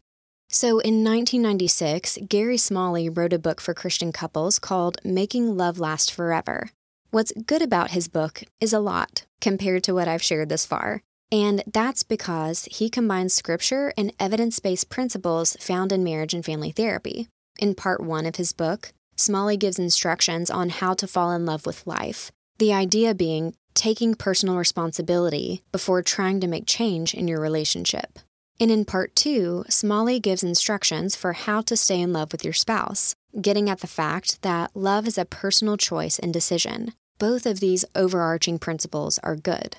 So 0.54 0.80
in 0.80 1.02
1996, 1.06 2.18
Gary 2.28 2.58
Smalley 2.58 3.08
wrote 3.08 3.32
a 3.32 3.40
book 3.40 3.62
for 3.62 3.74
Christian 3.74 4.12
couples 4.12 4.60
called 4.60 4.98
Making 5.02 5.56
Love 5.56 5.80
Last 5.80 6.12
Forever. 6.12 6.72
What's 7.10 7.32
good 7.46 7.62
about 7.62 7.92
his 7.92 8.10
book 8.10 8.44
is 8.60 8.74
a 8.74 8.80
lot 8.80 9.26
compared 9.40 9.84
to 9.86 9.94
what 9.94 10.10
I've 10.10 10.22
shared 10.22 10.50
this 10.50 10.66
far. 10.66 11.04
And 11.32 11.64
that's 11.66 12.04
because 12.04 12.66
he 12.66 12.90
combines 12.90 13.34
scripture 13.34 13.94
and 13.98 14.14
evidence 14.20 14.60
based 14.60 14.90
principles 14.90 15.56
found 15.60 15.92
in 15.92 16.04
marriage 16.04 16.34
and 16.34 16.44
family 16.44 16.72
therapy. 16.72 17.30
In 17.60 17.76
part 17.76 18.02
one 18.02 18.26
of 18.26 18.36
his 18.36 18.54
book, 18.54 18.92
Smalley 19.16 19.56
gives 19.56 19.80
instructions 19.80 20.50
on 20.50 20.70
how 20.70 20.94
to 20.96 21.08
fall 21.08 21.32
in 21.32 21.46
love 21.46 21.66
with 21.66 21.86
life, 21.88 22.32
the 22.58 22.74
idea 22.74 23.14
being 23.14 23.54
taking 23.74 24.16
personal 24.16 24.58
responsibility 24.58 25.64
before 25.72 26.02
trying 26.02 26.42
to 26.42 26.48
make 26.48 26.66
change 26.66 27.14
in 27.14 27.28
your 27.28 27.40
relationship. 27.40 28.20
And 28.60 28.70
in 28.70 28.86
part 28.86 29.16
two, 29.16 29.64
Smalley 29.70 30.20
gives 30.20 30.44
instructions 30.44 31.16
for 31.16 31.34
how 31.34 31.62
to 31.62 31.78
stay 31.78 32.00
in 32.00 32.14
love 32.14 32.32
with 32.32 32.44
your 32.44 32.54
spouse, 32.54 33.16
getting 33.40 33.70
at 33.70 33.80
the 33.80 33.88
fact 33.88 34.42
that 34.42 34.76
love 34.76 35.08
is 35.08 35.18
a 35.18 35.26
personal 35.26 35.78
choice 35.78 36.20
and 36.20 36.34
decision. 36.34 36.94
Both 37.18 37.46
of 37.46 37.60
these 37.60 37.86
overarching 37.96 38.60
principles 38.60 39.20
are 39.20 39.36
good. 39.36 39.78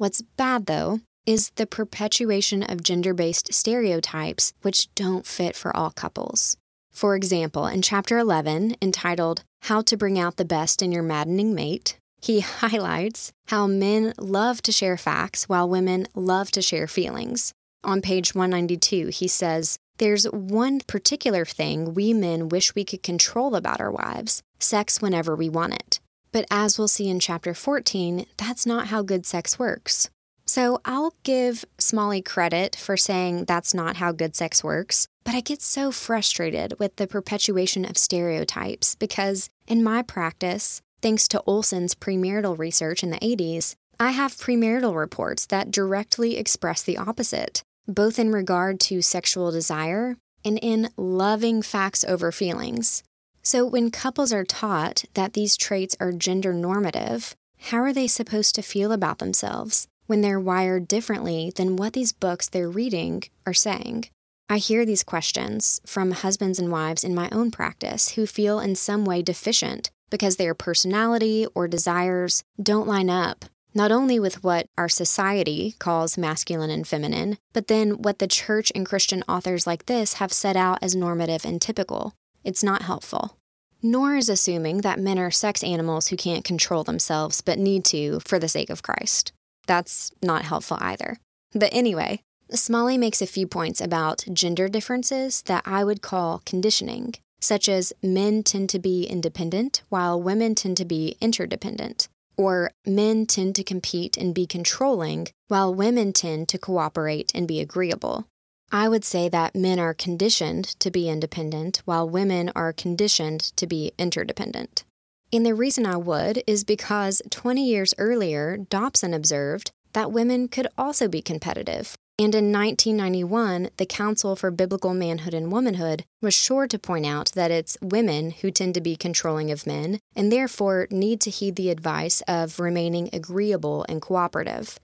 What's 0.00 0.22
bad, 0.22 0.64
though, 0.64 1.00
is 1.26 1.50
the 1.56 1.66
perpetuation 1.66 2.62
of 2.62 2.82
gender 2.82 3.12
based 3.12 3.52
stereotypes 3.52 4.54
which 4.62 4.88
don't 4.94 5.26
fit 5.26 5.54
for 5.54 5.76
all 5.76 5.90
couples. 5.90 6.56
For 6.90 7.14
example, 7.14 7.66
in 7.66 7.82
Chapter 7.82 8.16
11, 8.16 8.76
entitled 8.80 9.44
How 9.64 9.82
to 9.82 9.98
Bring 9.98 10.18
Out 10.18 10.38
the 10.38 10.46
Best 10.46 10.80
in 10.80 10.90
Your 10.90 11.02
Maddening 11.02 11.54
Mate, 11.54 11.98
he 12.22 12.40
highlights 12.62 13.30
how 13.48 13.66
men 13.66 14.14
love 14.18 14.62
to 14.62 14.72
share 14.72 14.96
facts 14.96 15.50
while 15.50 15.68
women 15.68 16.06
love 16.14 16.50
to 16.52 16.62
share 16.62 16.86
feelings. 16.86 17.52
On 17.84 18.00
page 18.00 18.34
192, 18.34 19.08
he 19.08 19.28
says, 19.28 19.78
There's 19.98 20.24
one 20.24 20.80
particular 20.80 21.44
thing 21.44 21.92
we 21.92 22.14
men 22.14 22.48
wish 22.48 22.74
we 22.74 22.86
could 22.86 23.02
control 23.02 23.54
about 23.54 23.82
our 23.82 23.90
wives 23.90 24.42
sex 24.60 25.02
whenever 25.02 25.36
we 25.36 25.50
want 25.50 25.74
it. 25.74 26.00
But 26.32 26.46
as 26.50 26.78
we'll 26.78 26.88
see 26.88 27.08
in 27.08 27.20
chapter 27.20 27.54
14, 27.54 28.26
that's 28.36 28.66
not 28.66 28.88
how 28.88 29.02
good 29.02 29.26
sex 29.26 29.58
works. 29.58 30.10
So 30.46 30.80
I'll 30.84 31.14
give 31.22 31.64
Smalley 31.78 32.22
credit 32.22 32.74
for 32.76 32.96
saying 32.96 33.44
that's 33.44 33.72
not 33.72 33.96
how 33.96 34.12
good 34.12 34.34
sex 34.34 34.64
works, 34.64 35.06
but 35.24 35.34
I 35.34 35.40
get 35.40 35.62
so 35.62 35.92
frustrated 35.92 36.74
with 36.78 36.96
the 36.96 37.06
perpetuation 37.06 37.84
of 37.84 37.96
stereotypes 37.96 38.96
because, 38.96 39.48
in 39.66 39.84
my 39.84 40.02
practice, 40.02 40.82
thanks 41.02 41.28
to 41.28 41.42
Olson's 41.46 41.94
premarital 41.94 42.58
research 42.58 43.02
in 43.02 43.10
the 43.10 43.18
80s, 43.18 43.74
I 44.00 44.10
have 44.10 44.32
premarital 44.32 44.96
reports 44.96 45.46
that 45.46 45.70
directly 45.70 46.36
express 46.36 46.82
the 46.82 46.98
opposite 46.98 47.62
both 47.90 48.18
in 48.18 48.32
regard 48.32 48.80
to 48.80 49.02
sexual 49.02 49.50
desire 49.50 50.16
and 50.44 50.58
in 50.62 50.88
loving 50.96 51.62
facts 51.62 52.04
over 52.04 52.32
feelings. 52.32 53.02
So, 53.50 53.66
when 53.66 53.90
couples 53.90 54.32
are 54.32 54.44
taught 54.44 55.02
that 55.14 55.32
these 55.32 55.56
traits 55.56 55.96
are 55.98 56.12
gender 56.12 56.52
normative, 56.52 57.34
how 57.58 57.78
are 57.78 57.92
they 57.92 58.06
supposed 58.06 58.54
to 58.54 58.62
feel 58.62 58.92
about 58.92 59.18
themselves 59.18 59.88
when 60.06 60.20
they're 60.20 60.38
wired 60.38 60.86
differently 60.86 61.50
than 61.56 61.74
what 61.74 61.92
these 61.94 62.12
books 62.12 62.48
they're 62.48 62.70
reading 62.70 63.24
are 63.44 63.52
saying? 63.52 64.04
I 64.48 64.58
hear 64.58 64.86
these 64.86 65.02
questions 65.02 65.80
from 65.84 66.12
husbands 66.12 66.60
and 66.60 66.70
wives 66.70 67.02
in 67.02 67.12
my 67.12 67.28
own 67.32 67.50
practice 67.50 68.10
who 68.10 68.24
feel 68.24 68.60
in 68.60 68.76
some 68.76 69.04
way 69.04 69.20
deficient 69.20 69.90
because 70.10 70.36
their 70.36 70.54
personality 70.54 71.44
or 71.52 71.66
desires 71.66 72.44
don't 72.62 72.86
line 72.86 73.10
up 73.10 73.46
not 73.74 73.90
only 73.90 74.20
with 74.20 74.44
what 74.44 74.66
our 74.78 74.88
society 74.88 75.74
calls 75.80 76.16
masculine 76.16 76.70
and 76.70 76.86
feminine, 76.86 77.36
but 77.52 77.66
then 77.66 78.00
what 78.00 78.20
the 78.20 78.28
church 78.28 78.70
and 78.76 78.86
Christian 78.86 79.24
authors 79.28 79.66
like 79.66 79.86
this 79.86 80.14
have 80.14 80.32
set 80.32 80.54
out 80.54 80.78
as 80.80 80.94
normative 80.94 81.44
and 81.44 81.60
typical. 81.60 82.14
It's 82.44 82.62
not 82.62 82.82
helpful. 82.82 83.39
Nor 83.82 84.16
is 84.16 84.28
assuming 84.28 84.82
that 84.82 84.98
men 84.98 85.18
are 85.18 85.30
sex 85.30 85.62
animals 85.64 86.08
who 86.08 86.16
can't 86.16 86.44
control 86.44 86.84
themselves 86.84 87.40
but 87.40 87.58
need 87.58 87.84
to 87.86 88.20
for 88.20 88.38
the 88.38 88.48
sake 88.48 88.70
of 88.70 88.82
Christ. 88.82 89.32
That's 89.66 90.10
not 90.22 90.42
helpful 90.42 90.78
either. 90.80 91.18
But 91.52 91.70
anyway, 91.72 92.20
Smalley 92.50 92.98
makes 92.98 93.22
a 93.22 93.26
few 93.26 93.46
points 93.46 93.80
about 93.80 94.24
gender 94.32 94.68
differences 94.68 95.42
that 95.42 95.62
I 95.66 95.84
would 95.84 96.02
call 96.02 96.42
conditioning, 96.44 97.14
such 97.40 97.68
as 97.68 97.92
men 98.02 98.42
tend 98.42 98.68
to 98.70 98.78
be 98.78 99.04
independent 99.04 99.82
while 99.88 100.20
women 100.20 100.54
tend 100.54 100.76
to 100.78 100.84
be 100.84 101.16
interdependent 101.20 102.08
or 102.40 102.70
men 102.86 103.26
tend 103.26 103.54
to 103.54 103.62
compete 103.62 104.16
and 104.16 104.34
be 104.34 104.46
controlling, 104.46 105.28
while 105.48 105.74
women 105.74 106.10
tend 106.10 106.48
to 106.48 106.56
cooperate 106.56 107.30
and 107.34 107.46
be 107.46 107.60
agreeable. 107.60 108.26
I 108.72 108.88
would 108.88 109.04
say 109.04 109.28
that 109.28 109.56
men 109.56 109.80
are 109.80 109.94
conditioned 109.94 110.64
to 110.78 110.90
be 110.90 111.08
independent, 111.08 111.82
while 111.86 112.08
women 112.08 112.52
are 112.54 112.72
conditioned 112.72 113.40
to 113.56 113.66
be 113.66 113.92
interdependent. 113.98 114.84
And 115.32 115.44
the 115.44 115.54
reason 115.54 115.86
I 115.86 115.96
would 115.96 116.44
is 116.46 116.62
because 116.62 117.20
20 117.30 117.66
years 117.66 117.94
earlier, 117.98 118.56
Dobson 118.56 119.12
observed 119.12 119.72
that 119.92 120.12
women 120.12 120.46
could 120.46 120.68
also 120.78 121.08
be 121.08 121.20
competitive, 121.20 121.96
and 122.20 122.34
in 122.34 122.52
1991, 122.52 123.70
the 123.78 123.86
Council 123.86 124.36
for 124.36 124.50
Biblical 124.50 124.92
Manhood 124.92 125.32
and 125.32 125.50
Womanhood 125.50 126.04
was 126.20 126.34
sure 126.34 126.68
to 126.68 126.78
point 126.78 127.06
out 127.06 127.32
that 127.34 127.50
it's 127.50 127.78
women 127.80 128.30
who 128.30 128.50
tend 128.50 128.74
to 128.74 128.80
be 128.80 128.94
controlling 128.94 129.50
of 129.50 129.66
men 129.66 129.98
and 130.14 130.30
therefore 130.30 130.86
need 130.90 131.20
to 131.22 131.30
heed 131.30 131.56
the 131.56 131.70
advice 131.70 132.20
of 132.28 132.60
remaining 132.60 133.08
agreeable 133.12 133.86
and 133.88 134.02
cooperative. 134.02 134.78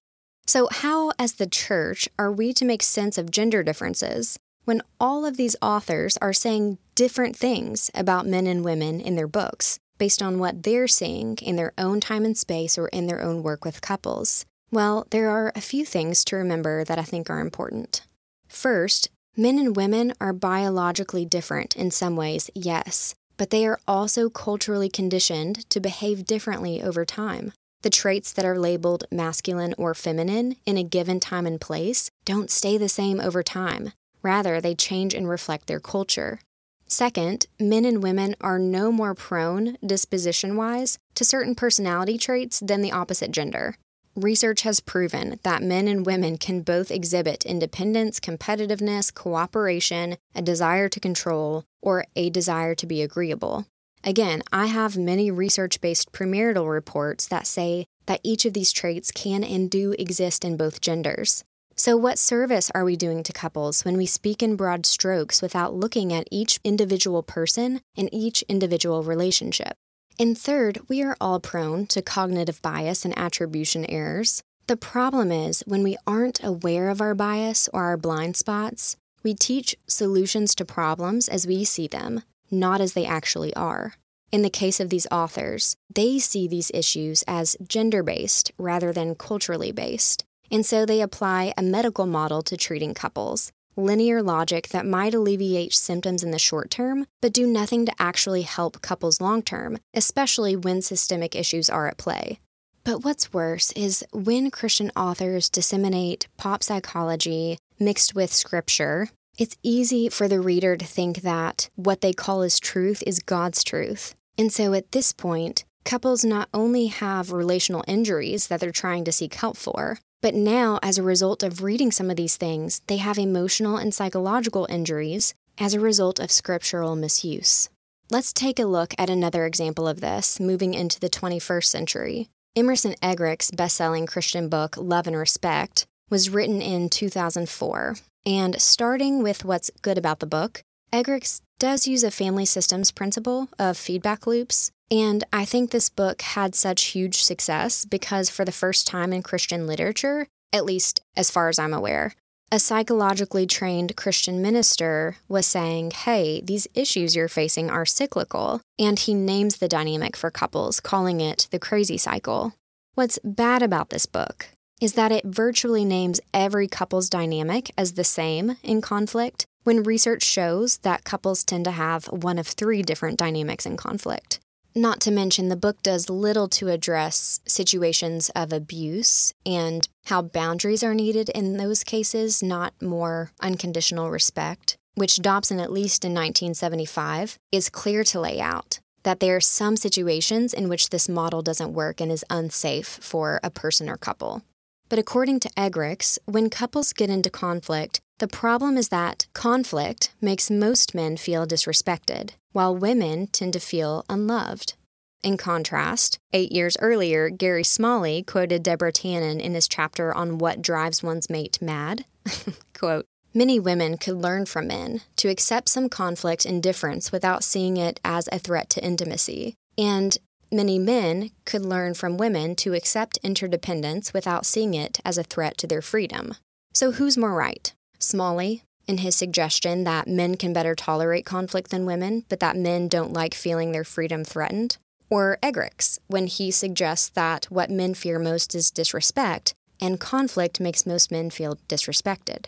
So, 0.48 0.68
how, 0.70 1.10
as 1.18 1.34
the 1.34 1.48
church, 1.48 2.08
are 2.18 2.30
we 2.30 2.52
to 2.52 2.64
make 2.64 2.82
sense 2.82 3.18
of 3.18 3.32
gender 3.32 3.64
differences 3.64 4.38
when 4.64 4.80
all 5.00 5.26
of 5.26 5.36
these 5.36 5.56
authors 5.60 6.16
are 6.18 6.32
saying 6.32 6.78
different 6.94 7.36
things 7.36 7.90
about 7.94 8.26
men 8.26 8.46
and 8.46 8.64
women 8.64 9.00
in 9.00 9.16
their 9.16 9.26
books 9.26 9.78
based 9.98 10.22
on 10.22 10.38
what 10.38 10.62
they're 10.62 10.86
seeing 10.86 11.36
in 11.38 11.56
their 11.56 11.72
own 11.76 12.00
time 12.00 12.24
and 12.24 12.38
space 12.38 12.78
or 12.78 12.86
in 12.88 13.06
their 13.08 13.22
own 13.22 13.42
work 13.42 13.64
with 13.64 13.80
couples? 13.80 14.44
Well, 14.70 15.06
there 15.10 15.30
are 15.30 15.52
a 15.56 15.60
few 15.60 15.84
things 15.84 16.24
to 16.26 16.36
remember 16.36 16.84
that 16.84 16.98
I 16.98 17.02
think 17.02 17.28
are 17.28 17.40
important. 17.40 18.02
First, 18.48 19.10
men 19.36 19.58
and 19.58 19.74
women 19.74 20.12
are 20.20 20.32
biologically 20.32 21.24
different 21.24 21.74
in 21.74 21.90
some 21.90 22.14
ways, 22.14 22.50
yes, 22.54 23.14
but 23.36 23.50
they 23.50 23.66
are 23.66 23.80
also 23.88 24.30
culturally 24.30 24.88
conditioned 24.88 25.68
to 25.70 25.80
behave 25.80 26.24
differently 26.24 26.82
over 26.82 27.04
time. 27.04 27.52
The 27.86 27.90
traits 27.90 28.32
that 28.32 28.44
are 28.44 28.58
labeled 28.58 29.04
masculine 29.12 29.72
or 29.78 29.94
feminine 29.94 30.56
in 30.66 30.76
a 30.76 30.82
given 30.82 31.20
time 31.20 31.46
and 31.46 31.60
place 31.60 32.10
don't 32.24 32.50
stay 32.50 32.76
the 32.76 32.88
same 32.88 33.20
over 33.20 33.44
time. 33.44 33.92
Rather, 34.24 34.60
they 34.60 34.74
change 34.74 35.14
and 35.14 35.28
reflect 35.28 35.68
their 35.68 35.78
culture. 35.78 36.40
Second, 36.88 37.46
men 37.60 37.84
and 37.84 38.02
women 38.02 38.34
are 38.40 38.58
no 38.58 38.90
more 38.90 39.14
prone, 39.14 39.76
disposition 39.86 40.56
wise, 40.56 40.98
to 41.14 41.24
certain 41.24 41.54
personality 41.54 42.18
traits 42.18 42.58
than 42.58 42.82
the 42.82 42.90
opposite 42.90 43.30
gender. 43.30 43.76
Research 44.16 44.62
has 44.62 44.80
proven 44.80 45.38
that 45.44 45.62
men 45.62 45.86
and 45.86 46.04
women 46.04 46.38
can 46.38 46.62
both 46.62 46.90
exhibit 46.90 47.46
independence, 47.46 48.18
competitiveness, 48.18 49.14
cooperation, 49.14 50.16
a 50.34 50.42
desire 50.42 50.88
to 50.88 50.98
control, 50.98 51.62
or 51.80 52.04
a 52.16 52.30
desire 52.30 52.74
to 52.74 52.84
be 52.84 53.00
agreeable. 53.00 53.64
Again, 54.04 54.42
I 54.52 54.66
have 54.66 54.96
many 54.96 55.30
research 55.30 55.80
based 55.80 56.12
premarital 56.12 56.70
reports 56.70 57.26
that 57.28 57.46
say 57.46 57.86
that 58.06 58.20
each 58.22 58.44
of 58.44 58.52
these 58.52 58.72
traits 58.72 59.10
can 59.10 59.42
and 59.42 59.70
do 59.70 59.94
exist 59.98 60.44
in 60.44 60.56
both 60.56 60.80
genders. 60.80 61.44
So, 61.78 61.94
what 61.96 62.18
service 62.18 62.70
are 62.74 62.84
we 62.84 62.96
doing 62.96 63.22
to 63.24 63.32
couples 63.34 63.84
when 63.84 63.98
we 63.98 64.06
speak 64.06 64.42
in 64.42 64.56
broad 64.56 64.86
strokes 64.86 65.42
without 65.42 65.74
looking 65.74 66.10
at 66.12 66.26
each 66.30 66.58
individual 66.64 67.22
person 67.22 67.82
and 67.96 68.08
each 68.12 68.42
individual 68.48 69.02
relationship? 69.02 69.76
And 70.18 70.38
third, 70.38 70.78
we 70.88 71.02
are 71.02 71.16
all 71.20 71.38
prone 71.38 71.86
to 71.88 72.00
cognitive 72.00 72.62
bias 72.62 73.04
and 73.04 73.16
attribution 73.18 73.84
errors. 73.90 74.42
The 74.68 74.78
problem 74.78 75.30
is 75.30 75.62
when 75.66 75.82
we 75.82 75.98
aren't 76.06 76.42
aware 76.42 76.88
of 76.88 77.02
our 77.02 77.14
bias 77.14 77.68
or 77.74 77.84
our 77.84 77.98
blind 77.98 78.36
spots, 78.36 78.96
we 79.22 79.34
teach 79.34 79.76
solutions 79.86 80.54
to 80.54 80.64
problems 80.64 81.28
as 81.28 81.46
we 81.46 81.64
see 81.64 81.86
them, 81.86 82.22
not 82.50 82.80
as 82.80 82.92
they 82.92 83.06
actually 83.06 83.54
are. 83.54 83.94
In 84.32 84.42
the 84.42 84.50
case 84.50 84.80
of 84.80 84.90
these 84.90 85.06
authors, 85.10 85.76
they 85.94 86.18
see 86.18 86.48
these 86.48 86.70
issues 86.74 87.22
as 87.26 87.56
gender 87.66 88.02
based 88.02 88.52
rather 88.58 88.92
than 88.92 89.14
culturally 89.14 89.72
based, 89.72 90.24
and 90.50 90.64
so 90.64 90.84
they 90.84 91.00
apply 91.00 91.54
a 91.56 91.62
medical 91.62 92.06
model 92.06 92.42
to 92.42 92.56
treating 92.56 92.94
couples 92.94 93.52
linear 93.76 94.22
logic 94.22 94.68
that 94.68 94.86
might 94.86 95.14
alleviate 95.14 95.72
symptoms 95.74 96.24
in 96.24 96.30
the 96.30 96.38
short 96.38 96.70
term, 96.70 97.06
but 97.20 97.32
do 97.32 97.46
nothing 97.46 97.84
to 97.86 97.92
actually 97.98 98.42
help 98.42 98.80
couples 98.80 99.20
long 99.20 99.42
term, 99.42 99.78
especially 99.94 100.56
when 100.56 100.80
systemic 100.80 101.36
issues 101.36 101.68
are 101.68 101.86
at 101.86 101.98
play. 101.98 102.40
But 102.84 103.04
what's 103.04 103.32
worse 103.32 103.72
is 103.72 104.04
when 104.12 104.50
Christian 104.50 104.90
authors 104.96 105.50
disseminate 105.50 106.28
pop 106.36 106.62
psychology 106.62 107.58
mixed 107.78 108.14
with 108.14 108.32
scripture, 108.32 109.08
it's 109.38 109.56
easy 109.62 110.08
for 110.08 110.28
the 110.28 110.40
reader 110.40 110.76
to 110.76 110.84
think 110.84 111.22
that 111.22 111.68
what 111.76 112.00
they 112.00 112.12
call 112.12 112.42
as 112.42 112.58
truth 112.58 113.02
is 113.06 113.18
God's 113.18 113.62
truth. 113.62 114.14
And 114.38 114.52
so 114.52 114.72
at 114.72 114.92
this 114.92 115.12
point, 115.12 115.64
couples 115.84 116.24
not 116.24 116.48
only 116.54 116.86
have 116.86 117.32
relational 117.32 117.84
injuries 117.86 118.48
that 118.48 118.60
they're 118.60 118.70
trying 118.70 119.04
to 119.04 119.12
seek 119.12 119.34
help 119.34 119.56
for, 119.56 119.98
but 120.22 120.34
now, 120.34 120.78
as 120.82 120.96
a 120.96 121.02
result 121.02 121.42
of 121.42 121.62
reading 121.62 121.92
some 121.92 122.10
of 122.10 122.16
these 122.16 122.36
things, 122.36 122.80
they 122.86 122.96
have 122.96 123.18
emotional 123.18 123.76
and 123.76 123.92
psychological 123.92 124.66
injuries 124.70 125.34
as 125.58 125.74
a 125.74 125.80
result 125.80 126.18
of 126.18 126.32
scriptural 126.32 126.96
misuse. 126.96 127.68
Let's 128.10 128.32
take 128.32 128.58
a 128.58 128.64
look 128.64 128.94
at 128.98 129.10
another 129.10 129.44
example 129.44 129.86
of 129.86 130.00
this 130.00 130.40
moving 130.40 130.74
into 130.74 130.98
the 130.98 131.10
21st 131.10 131.64
century. 131.64 132.28
Emerson 132.56 132.94
Eggerichs' 133.02 133.54
best-selling 133.54 134.06
Christian 134.06 134.48
book 134.48 134.76
Love 134.78 135.06
and 135.06 135.16
Respect 135.16 135.84
was 136.08 136.30
written 136.30 136.62
in 136.62 136.88
2004. 136.88 137.96
And 138.26 138.60
starting 138.60 139.22
with 139.22 139.44
what's 139.44 139.70
good 139.82 139.96
about 139.96 140.18
the 140.18 140.26
book, 140.26 140.62
Eggerichs 140.92 141.40
does 141.58 141.86
use 141.86 142.02
a 142.02 142.10
family 142.10 142.44
systems 142.44 142.90
principle 142.90 143.48
of 143.58 143.78
feedback 143.78 144.26
loops 144.26 144.72
and 144.90 145.24
I 145.32 145.44
think 145.44 145.70
this 145.70 145.88
book 145.88 146.22
had 146.22 146.54
such 146.54 146.84
huge 146.84 147.22
success 147.22 147.84
because, 147.84 148.30
for 148.30 148.44
the 148.44 148.52
first 148.52 148.86
time 148.86 149.12
in 149.12 149.22
Christian 149.22 149.66
literature, 149.66 150.28
at 150.52 150.64
least 150.64 151.00
as 151.16 151.30
far 151.30 151.48
as 151.48 151.58
I'm 151.58 151.74
aware, 151.74 152.12
a 152.52 152.60
psychologically 152.60 153.46
trained 153.46 153.96
Christian 153.96 154.40
minister 154.40 155.16
was 155.28 155.44
saying, 155.46 155.90
Hey, 155.90 156.40
these 156.40 156.68
issues 156.74 157.16
you're 157.16 157.26
facing 157.26 157.68
are 157.68 157.84
cyclical. 157.84 158.60
And 158.78 158.98
he 158.98 159.14
names 159.14 159.56
the 159.56 159.68
dynamic 159.68 160.16
for 160.16 160.30
couples, 160.30 160.78
calling 160.78 161.20
it 161.20 161.48
the 161.50 161.58
crazy 161.58 161.98
cycle. 161.98 162.54
What's 162.94 163.18
bad 163.24 163.62
about 163.62 163.90
this 163.90 164.06
book 164.06 164.48
is 164.80 164.92
that 164.92 165.12
it 165.12 165.24
virtually 165.24 165.84
names 165.84 166.20
every 166.34 166.68
couple's 166.68 167.08
dynamic 167.08 167.70
as 167.78 167.94
the 167.94 168.04
same 168.04 168.56
in 168.62 168.80
conflict, 168.80 169.46
when 169.64 169.82
research 169.82 170.22
shows 170.22 170.78
that 170.78 171.04
couples 171.04 171.44
tend 171.44 171.64
to 171.64 171.70
have 171.70 172.06
one 172.06 172.38
of 172.38 172.46
three 172.46 172.82
different 172.82 173.18
dynamics 173.18 173.66
in 173.66 173.76
conflict. 173.76 174.38
Not 174.74 175.00
to 175.00 175.10
mention, 175.10 175.48
the 175.48 175.56
book 175.56 175.82
does 175.82 176.10
little 176.10 176.48
to 176.48 176.68
address 176.68 177.40
situations 177.46 178.30
of 178.36 178.52
abuse 178.52 179.32
and 179.46 179.88
how 180.04 180.20
boundaries 180.20 180.84
are 180.84 180.94
needed 180.94 181.30
in 181.30 181.56
those 181.56 181.82
cases, 181.82 182.42
not 182.42 182.74
more 182.82 183.30
unconditional 183.40 184.10
respect, 184.10 184.76
which 184.94 185.22
Dobson, 185.22 185.60
at 185.60 185.72
least 185.72 186.04
in 186.04 186.12
1975, 186.12 187.38
is 187.50 187.70
clear 187.70 188.04
to 188.04 188.20
lay 188.20 188.38
out 188.38 188.80
that 189.04 189.20
there 189.20 189.36
are 189.36 189.40
some 189.40 189.76
situations 189.76 190.52
in 190.52 190.68
which 190.68 190.90
this 190.90 191.08
model 191.08 191.40
doesn't 191.40 191.72
work 191.72 192.00
and 192.00 192.12
is 192.12 192.24
unsafe 192.28 192.98
for 193.00 193.40
a 193.42 193.50
person 193.50 193.88
or 193.88 193.96
couple. 193.96 194.42
But 194.88 194.98
according 194.98 195.40
to 195.40 195.50
Eggerichs, 195.56 196.18
when 196.26 196.50
couples 196.50 196.92
get 196.92 197.10
into 197.10 197.30
conflict, 197.30 198.00
the 198.18 198.28
problem 198.28 198.76
is 198.76 198.88
that 198.88 199.26
conflict 199.34 200.12
makes 200.20 200.50
most 200.50 200.94
men 200.94 201.16
feel 201.16 201.46
disrespected, 201.46 202.30
while 202.52 202.74
women 202.74 203.26
tend 203.26 203.52
to 203.54 203.60
feel 203.60 204.04
unloved. 204.08 204.74
In 205.22 205.36
contrast, 205.36 206.18
eight 206.32 206.52
years 206.52 206.76
earlier, 206.80 207.30
Gary 207.30 207.64
Smalley 207.64 208.22
quoted 208.22 208.62
Deborah 208.62 208.92
Tannen 208.92 209.40
in 209.40 209.54
his 209.54 209.66
chapter 209.66 210.14
on 210.14 210.38
what 210.38 210.62
drives 210.62 211.02
one's 211.02 211.28
mate 211.28 211.58
mad. 211.60 212.04
Quote, 212.78 213.06
Many 213.34 213.60
women 213.60 213.98
could 213.98 214.16
learn 214.16 214.46
from 214.46 214.68
men 214.68 215.02
to 215.16 215.28
accept 215.28 215.68
some 215.68 215.88
conflict 215.88 216.46
and 216.46 216.62
difference 216.62 217.12
without 217.12 217.44
seeing 217.44 217.76
it 217.76 218.00
as 218.04 218.28
a 218.32 218.38
threat 218.38 218.70
to 218.70 218.84
intimacy. 218.84 219.56
And 219.76 220.16
many 220.50 220.78
men 220.78 221.30
could 221.44 221.64
learn 221.64 221.94
from 221.94 222.16
women 222.16 222.54
to 222.56 222.74
accept 222.74 223.18
interdependence 223.22 224.12
without 224.12 224.46
seeing 224.46 224.74
it 224.74 225.00
as 225.04 225.18
a 225.18 225.22
threat 225.22 225.58
to 225.58 225.66
their 225.66 225.82
freedom. 225.82 226.34
So, 226.72 226.92
who's 226.92 227.16
more 227.16 227.34
right? 227.34 227.72
Smalley, 227.98 228.62
in 228.86 228.98
his 228.98 229.16
suggestion 229.16 229.84
that 229.84 230.08
men 230.08 230.36
can 230.36 230.52
better 230.52 230.74
tolerate 230.74 231.26
conflict 231.26 231.70
than 231.70 231.86
women, 231.86 232.24
but 232.28 232.40
that 232.40 232.56
men 232.56 232.88
don't 232.88 233.12
like 233.12 233.34
feeling 233.34 233.72
their 233.72 233.84
freedom 233.84 234.24
threatened. 234.24 234.78
Or 235.08 235.38
Eggerichs, 235.42 235.98
when 236.06 236.26
he 236.26 236.50
suggests 236.50 237.08
that 237.10 237.46
what 237.46 237.70
men 237.70 237.94
fear 237.94 238.18
most 238.18 238.54
is 238.54 238.70
disrespect, 238.70 239.54
and 239.80 240.00
conflict 240.00 240.60
makes 240.60 240.86
most 240.86 241.10
men 241.10 241.30
feel 241.30 241.58
disrespected. 241.68 242.46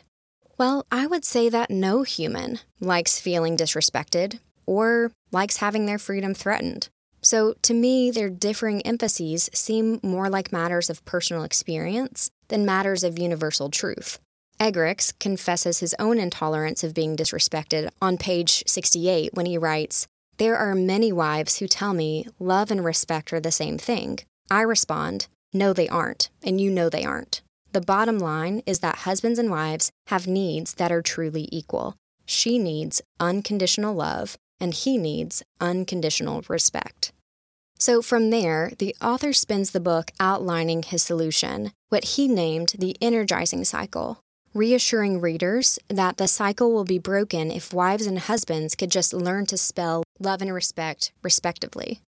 Well, 0.57 0.87
I 0.91 1.07
would 1.07 1.25
say 1.25 1.49
that 1.49 1.71
no 1.71 2.03
human 2.03 2.59
likes 2.81 3.21
feeling 3.21 3.57
disrespected 3.57 4.41
or 4.67 5.13
likes 5.31 5.59
having 5.59 5.87
their 5.87 5.99
freedom 5.99 6.35
threatened. 6.35 6.89
So, 7.21 7.55
to 7.63 7.75
me, 7.75 8.11
their 8.11 8.31
differing 8.31 8.81
emphases 8.83 9.51
seem 9.53 10.01
more 10.03 10.31
like 10.31 10.53
matters 10.53 10.89
of 10.89 11.05
personal 11.05 11.43
experience 11.43 12.31
than 12.49 12.65
matters 12.65 13.03
of 13.03 13.19
universal 13.19 13.71
truth. 13.71 14.19
Eggerichs 14.61 15.13
confesses 15.21 15.79
his 15.79 15.95
own 15.99 16.19
intolerance 16.19 16.83
of 16.83 16.95
being 16.95 17.17
disrespected 17.17 17.91
on 18.03 18.19
page 18.19 18.65
68 18.67 19.35
when 19.35 19.47
he 19.47 19.59
writes, 19.59 20.07
There 20.39 20.57
are 20.57 20.75
many 20.75 21.13
wives 21.13 21.59
who 21.59 21.69
tell 21.69 21.95
me 21.95 22.27
love 22.39 22.71
and 22.71 22.85
respect 22.85 23.33
are 23.33 23.41
the 23.41 23.53
same 23.53 23.79
thing. 23.79 24.19
I 24.51 24.63
respond, 24.63 25.29
No, 25.53 25.73
they 25.73 25.89
aren't, 25.89 26.31
and 26.43 26.61
you 26.61 26.71
know 26.71 26.89
they 26.89 27.05
aren't. 27.05 27.43
The 27.73 27.81
bottom 27.81 28.19
line 28.19 28.63
is 28.67 28.81
that 28.81 29.01
husbands 29.01 29.39
and 29.39 29.51
wives 29.51 29.91
have 30.07 30.27
needs 30.27 30.75
that 30.75 30.91
are 30.91 31.03
truly 31.03 31.49
equal. 31.53 31.95
She 32.25 32.59
needs 32.59 33.01
unconditional 33.21 33.95
love, 33.95 34.37
and 34.61 34.75
he 34.75 34.99
needs 34.99 35.43
unconditional 35.61 36.43
respect. 36.49 37.13
So, 37.79 38.03
from 38.03 38.31
there, 38.31 38.73
the 38.79 38.97
author 39.01 39.33
spends 39.33 39.71
the 39.71 39.81
book 39.81 40.11
outlining 40.19 40.83
his 40.83 41.03
solution, 41.03 41.73
what 41.91 42.05
he 42.05 42.27
named 42.27 42.75
the 42.79 42.97
energizing 43.01 43.65
cycle 43.65 44.21
reassuring 44.55 45.21
readers 45.21 45.79
that 45.89 46.17
the 46.17 46.29
cycle 46.29 46.73
will 46.73 46.85
be 46.85 46.99
broken 46.99 47.51
if 47.51 47.73
wives 47.73 48.07
and 48.07 48.19
husbands 48.19 48.75
could 48.75 48.91
just 48.91 49.13
learn 49.13 49.47
to 49.47 49.57
spell 49.57 50.03
love 50.19 50.43
and 50.43 50.53
respect 50.53 51.13
respectively. 51.23 52.01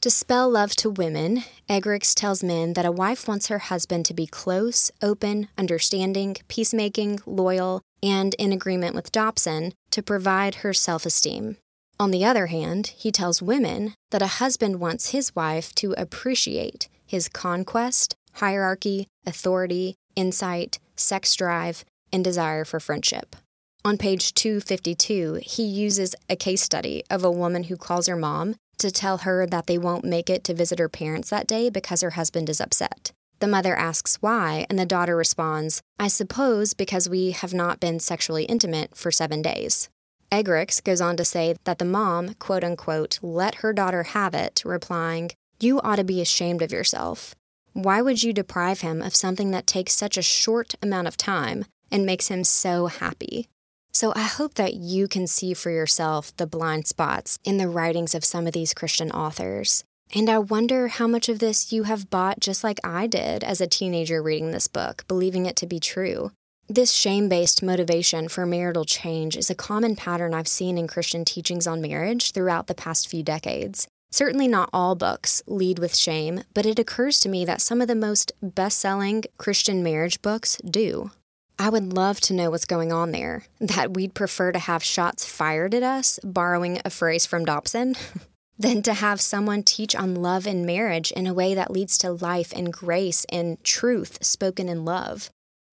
To 0.00 0.10
spell 0.10 0.50
love 0.50 0.74
to 0.76 0.90
women, 0.90 1.44
Eggerichs 1.68 2.14
tells 2.14 2.42
men 2.42 2.72
that 2.72 2.86
a 2.86 2.90
wife 2.90 3.28
wants 3.28 3.46
her 3.48 3.60
husband 3.60 4.04
to 4.06 4.14
be 4.14 4.26
close, 4.26 4.90
open, 5.00 5.48
understanding, 5.56 6.36
peacemaking, 6.48 7.20
loyal, 7.24 7.82
and 8.02 8.34
in 8.34 8.52
agreement 8.52 8.96
with 8.96 9.12
Dobson 9.12 9.72
to 9.90 10.02
provide 10.02 10.56
her 10.56 10.72
self 10.72 11.06
esteem. 11.06 11.56
On 12.02 12.10
the 12.10 12.24
other 12.24 12.46
hand, 12.46 12.88
he 12.96 13.12
tells 13.12 13.40
women 13.40 13.94
that 14.10 14.22
a 14.22 14.42
husband 14.42 14.80
wants 14.80 15.10
his 15.10 15.36
wife 15.36 15.72
to 15.76 15.94
appreciate 15.96 16.88
his 17.06 17.28
conquest, 17.28 18.16
hierarchy, 18.32 19.06
authority, 19.24 19.94
insight, 20.16 20.80
sex 20.96 21.32
drive, 21.36 21.84
and 22.12 22.24
desire 22.24 22.64
for 22.64 22.80
friendship. 22.80 23.36
On 23.84 23.96
page 23.96 24.34
252, 24.34 25.42
he 25.44 25.62
uses 25.62 26.16
a 26.28 26.34
case 26.34 26.62
study 26.62 27.04
of 27.08 27.22
a 27.22 27.30
woman 27.30 27.62
who 27.64 27.76
calls 27.76 28.08
her 28.08 28.16
mom 28.16 28.56
to 28.78 28.90
tell 28.90 29.18
her 29.18 29.46
that 29.46 29.68
they 29.68 29.78
won't 29.78 30.04
make 30.04 30.28
it 30.28 30.42
to 30.42 30.54
visit 30.54 30.80
her 30.80 30.88
parents 30.88 31.30
that 31.30 31.46
day 31.46 31.70
because 31.70 32.00
her 32.00 32.18
husband 32.18 32.48
is 32.48 32.60
upset. 32.60 33.12
The 33.38 33.46
mother 33.46 33.76
asks 33.76 34.16
why, 34.16 34.66
and 34.68 34.76
the 34.76 34.84
daughter 34.84 35.14
responds, 35.14 35.80
I 36.00 36.08
suppose 36.08 36.74
because 36.74 37.08
we 37.08 37.30
have 37.30 37.54
not 37.54 37.78
been 37.78 38.00
sexually 38.00 38.42
intimate 38.46 38.96
for 38.96 39.12
seven 39.12 39.40
days. 39.40 39.88
Eggerichs 40.32 40.82
goes 40.82 41.02
on 41.02 41.18
to 41.18 41.26
say 41.26 41.56
that 41.64 41.78
the 41.78 41.84
mom, 41.84 42.34
quote 42.38 42.64
unquote, 42.64 43.18
let 43.20 43.56
her 43.56 43.74
daughter 43.74 44.02
have 44.02 44.32
it, 44.32 44.62
replying, 44.64 45.30
You 45.60 45.78
ought 45.82 45.96
to 45.96 46.04
be 46.04 46.22
ashamed 46.22 46.62
of 46.62 46.72
yourself. 46.72 47.34
Why 47.74 48.00
would 48.00 48.22
you 48.22 48.32
deprive 48.32 48.80
him 48.80 49.02
of 49.02 49.14
something 49.14 49.50
that 49.50 49.66
takes 49.66 49.94
such 49.94 50.16
a 50.16 50.22
short 50.22 50.74
amount 50.82 51.06
of 51.06 51.18
time 51.18 51.66
and 51.90 52.06
makes 52.06 52.28
him 52.28 52.44
so 52.44 52.86
happy? 52.86 53.48
So 53.92 54.14
I 54.16 54.22
hope 54.22 54.54
that 54.54 54.72
you 54.72 55.06
can 55.06 55.26
see 55.26 55.52
for 55.52 55.70
yourself 55.70 56.34
the 56.38 56.46
blind 56.46 56.86
spots 56.86 57.38
in 57.44 57.58
the 57.58 57.68
writings 57.68 58.14
of 58.14 58.24
some 58.24 58.46
of 58.46 58.54
these 58.54 58.72
Christian 58.72 59.10
authors. 59.10 59.84
And 60.14 60.30
I 60.30 60.38
wonder 60.38 60.88
how 60.88 61.06
much 61.06 61.28
of 61.28 61.40
this 61.40 61.72
you 61.72 61.82
have 61.82 62.08
bought 62.08 62.40
just 62.40 62.64
like 62.64 62.80
I 62.82 63.06
did 63.06 63.44
as 63.44 63.60
a 63.60 63.66
teenager 63.66 64.22
reading 64.22 64.50
this 64.50 64.66
book, 64.66 65.04
believing 65.08 65.44
it 65.44 65.56
to 65.56 65.66
be 65.66 65.78
true. 65.78 66.32
This 66.72 66.90
shame 66.90 67.28
based 67.28 67.62
motivation 67.62 68.28
for 68.28 68.46
marital 68.46 68.86
change 68.86 69.36
is 69.36 69.50
a 69.50 69.54
common 69.54 69.94
pattern 69.94 70.32
I've 70.32 70.48
seen 70.48 70.78
in 70.78 70.86
Christian 70.86 71.22
teachings 71.22 71.66
on 71.66 71.82
marriage 71.82 72.32
throughout 72.32 72.66
the 72.66 72.74
past 72.74 73.08
few 73.08 73.22
decades. 73.22 73.88
Certainly 74.10 74.48
not 74.48 74.70
all 74.72 74.94
books 74.94 75.42
lead 75.46 75.78
with 75.78 75.94
shame, 75.94 76.44
but 76.54 76.64
it 76.64 76.78
occurs 76.78 77.20
to 77.20 77.28
me 77.28 77.44
that 77.44 77.60
some 77.60 77.82
of 77.82 77.88
the 77.88 77.94
most 77.94 78.32
best 78.40 78.78
selling 78.78 79.24
Christian 79.36 79.82
marriage 79.82 80.22
books 80.22 80.56
do. 80.64 81.10
I 81.58 81.68
would 81.68 81.92
love 81.92 82.22
to 82.22 82.32
know 82.32 82.48
what's 82.50 82.64
going 82.64 82.90
on 82.90 83.10
there. 83.12 83.44
That 83.60 83.92
we'd 83.92 84.14
prefer 84.14 84.50
to 84.52 84.58
have 84.58 84.82
shots 84.82 85.26
fired 85.26 85.74
at 85.74 85.82
us, 85.82 86.20
borrowing 86.24 86.80
a 86.86 86.88
phrase 86.88 87.26
from 87.26 87.44
Dobson, 87.44 87.96
than 88.58 88.80
to 88.84 88.94
have 88.94 89.20
someone 89.20 89.62
teach 89.62 89.94
on 89.94 90.14
love 90.14 90.46
and 90.46 90.64
marriage 90.64 91.12
in 91.12 91.26
a 91.26 91.34
way 91.34 91.52
that 91.52 91.70
leads 91.70 91.98
to 91.98 92.12
life 92.12 92.50
and 92.56 92.72
grace 92.72 93.26
and 93.28 93.62
truth 93.62 94.24
spoken 94.24 94.70
in 94.70 94.86
love. 94.86 95.28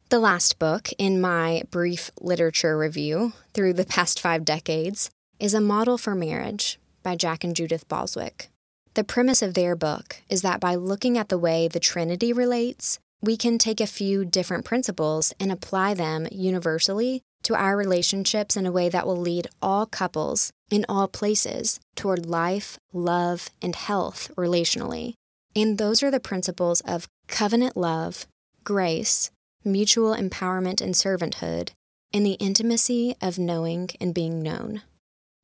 The 0.10 0.18
last 0.18 0.58
book 0.58 0.90
in 0.98 1.22
my 1.22 1.62
brief 1.70 2.10
literature 2.20 2.76
review 2.76 3.34
through 3.54 3.74
the 3.74 3.86
past 3.86 4.20
five 4.20 4.44
decades 4.44 5.12
is 5.40 5.54
A 5.54 5.62
Model 5.62 6.00
for 6.00 6.16
Marriage 6.16 6.80
by 7.04 7.16
Jack 7.16 7.44
and 7.44 7.56
Judith 7.56 7.88
Balswick. 7.88 8.48
The 8.96 9.04
premise 9.04 9.44
of 9.44 9.54
their 9.54 9.76
book 9.76 10.24
is 10.28 10.42
that 10.42 10.60
by 10.60 10.74
looking 10.74 11.16
at 11.16 11.30
the 11.30 11.38
way 11.38 11.68
the 11.68 11.80
Trinity 11.80 12.34
relates, 12.34 12.98
we 13.22 13.38
can 13.38 13.60
take 13.60 13.80
a 13.80 13.86
few 13.86 14.26
different 14.26 14.66
principles 14.66 15.32
and 15.40 15.52
apply 15.52 15.94
them 15.94 16.28
universally 16.32 17.22
to 17.44 17.54
our 17.54 17.78
relationships 17.78 18.58
in 18.58 18.66
a 18.66 18.72
way 18.72 18.90
that 18.90 19.06
will 19.06 19.16
lead 19.16 19.46
all 19.62 19.86
couples 19.86 20.52
in 20.72 20.88
all 20.90 21.08
places 21.08 21.80
toward 21.96 22.26
life, 22.26 22.80
love, 22.92 23.52
and 23.62 23.76
health 23.76 24.32
relationally. 24.36 25.14
And 25.56 25.78
those 25.78 26.02
are 26.02 26.10
the 26.10 26.20
principles 26.20 26.82
of 26.82 27.08
covenant 27.28 27.78
love, 27.78 28.26
grace, 28.64 29.30
mutual 29.64 30.16
empowerment 30.16 30.82
and 30.82 30.94
servanthood, 30.94 31.72
and 32.14 32.26
the 32.26 32.34
intimacy 32.34 33.16
of 33.22 33.38
knowing 33.38 33.90
and 34.00 34.14
being 34.14 34.42
known. 34.42 34.82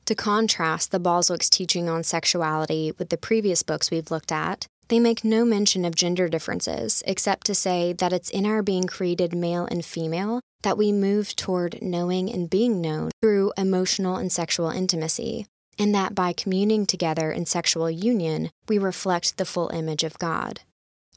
To 0.05 0.15
contrast 0.15 0.91
the 0.91 0.99
Balswick's 0.99 1.49
teaching 1.49 1.89
on 1.89 2.03
sexuality 2.03 2.93
with 2.97 3.09
the 3.09 3.17
previous 3.17 3.63
books 3.63 3.89
we've 3.89 4.11
looked 4.11 4.31
at, 4.31 4.67
they 4.87 4.99
make 4.99 5.23
no 5.23 5.43
mention 5.43 5.83
of 5.83 5.95
gender 5.95 6.29
differences, 6.29 7.01
except 7.07 7.47
to 7.47 7.55
say 7.55 7.93
that 7.93 8.13
it's 8.13 8.29
in 8.29 8.45
our 8.45 8.61
being 8.61 8.85
created 8.85 9.33
male 9.33 9.67
and 9.69 9.83
female 9.83 10.41
that 10.61 10.77
we 10.77 10.91
move 10.91 11.35
toward 11.35 11.81
knowing 11.81 12.31
and 12.31 12.49
being 12.49 12.81
known 12.81 13.09
through 13.21 13.51
emotional 13.57 14.15
and 14.15 14.31
sexual 14.31 14.69
intimacy, 14.69 15.47
and 15.79 15.93
that 15.95 16.13
by 16.13 16.33
communing 16.33 16.85
together 16.85 17.31
in 17.31 17.45
sexual 17.45 17.89
union, 17.89 18.51
we 18.67 18.77
reflect 18.77 19.37
the 19.37 19.45
full 19.45 19.69
image 19.69 20.03
of 20.03 20.19
God. 20.19 20.61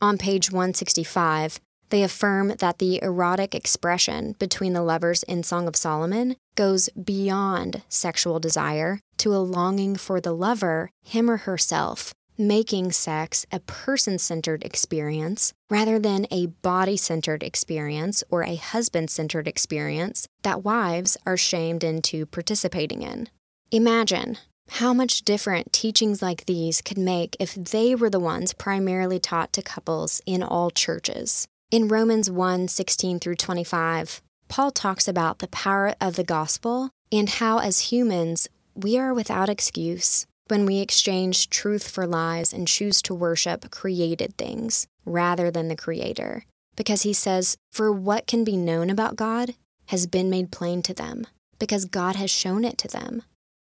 On 0.00 0.16
page 0.16 0.50
165, 0.50 1.60
they 1.90 2.02
affirm 2.02 2.54
that 2.58 2.78
the 2.78 3.02
erotic 3.02 3.54
expression 3.54 4.34
between 4.38 4.72
the 4.72 4.82
lovers 4.82 5.22
in 5.24 5.42
Song 5.42 5.68
of 5.68 5.76
Solomon 5.76 6.36
goes 6.54 6.88
beyond 6.90 7.82
sexual 7.88 8.38
desire 8.40 9.00
to 9.18 9.34
a 9.34 9.38
longing 9.38 9.96
for 9.96 10.20
the 10.20 10.32
lover, 10.32 10.90
him 11.02 11.30
or 11.30 11.38
herself, 11.38 12.12
making 12.38 12.92
sex 12.92 13.44
a 13.50 13.60
person 13.60 14.18
centered 14.18 14.62
experience 14.64 15.52
rather 15.68 15.98
than 15.98 16.26
a 16.30 16.46
body 16.46 16.96
centered 16.96 17.42
experience 17.42 18.22
or 18.30 18.42
a 18.44 18.54
husband 18.54 19.10
centered 19.10 19.48
experience 19.48 20.28
that 20.42 20.64
wives 20.64 21.16
are 21.26 21.36
shamed 21.36 21.82
into 21.82 22.24
participating 22.26 23.02
in. 23.02 23.28
Imagine 23.72 24.38
how 24.70 24.92
much 24.92 25.22
different 25.22 25.72
teachings 25.72 26.22
like 26.22 26.46
these 26.46 26.80
could 26.80 26.98
make 26.98 27.36
if 27.40 27.54
they 27.54 27.94
were 27.94 28.10
the 28.10 28.20
ones 28.20 28.52
primarily 28.52 29.18
taught 29.18 29.52
to 29.52 29.62
couples 29.62 30.20
in 30.26 30.42
all 30.42 30.70
churches. 30.70 31.48
In 31.70 31.86
Romans 31.86 32.30
1 32.30 32.68
16 32.68 33.20
through 33.20 33.34
25, 33.34 34.22
Paul 34.48 34.70
talks 34.70 35.06
about 35.06 35.40
the 35.40 35.48
power 35.48 35.94
of 36.00 36.16
the 36.16 36.24
gospel 36.24 36.88
and 37.12 37.28
how, 37.28 37.58
as 37.58 37.92
humans, 37.92 38.48
we 38.74 38.96
are 38.96 39.12
without 39.12 39.50
excuse 39.50 40.26
when 40.46 40.64
we 40.64 40.78
exchange 40.78 41.50
truth 41.50 41.86
for 41.86 42.06
lies 42.06 42.54
and 42.54 42.66
choose 42.66 43.02
to 43.02 43.14
worship 43.14 43.70
created 43.70 44.34
things 44.38 44.86
rather 45.04 45.50
than 45.50 45.68
the 45.68 45.76
Creator. 45.76 46.46
Because 46.74 47.02
he 47.02 47.12
says, 47.12 47.58
For 47.70 47.92
what 47.92 48.26
can 48.26 48.44
be 48.44 48.56
known 48.56 48.88
about 48.88 49.16
God 49.16 49.54
has 49.88 50.06
been 50.06 50.30
made 50.30 50.50
plain 50.50 50.80
to 50.84 50.94
them, 50.94 51.26
because 51.58 51.84
God 51.84 52.16
has 52.16 52.30
shown 52.30 52.64
it 52.64 52.78
to 52.78 52.88
them. 52.88 53.24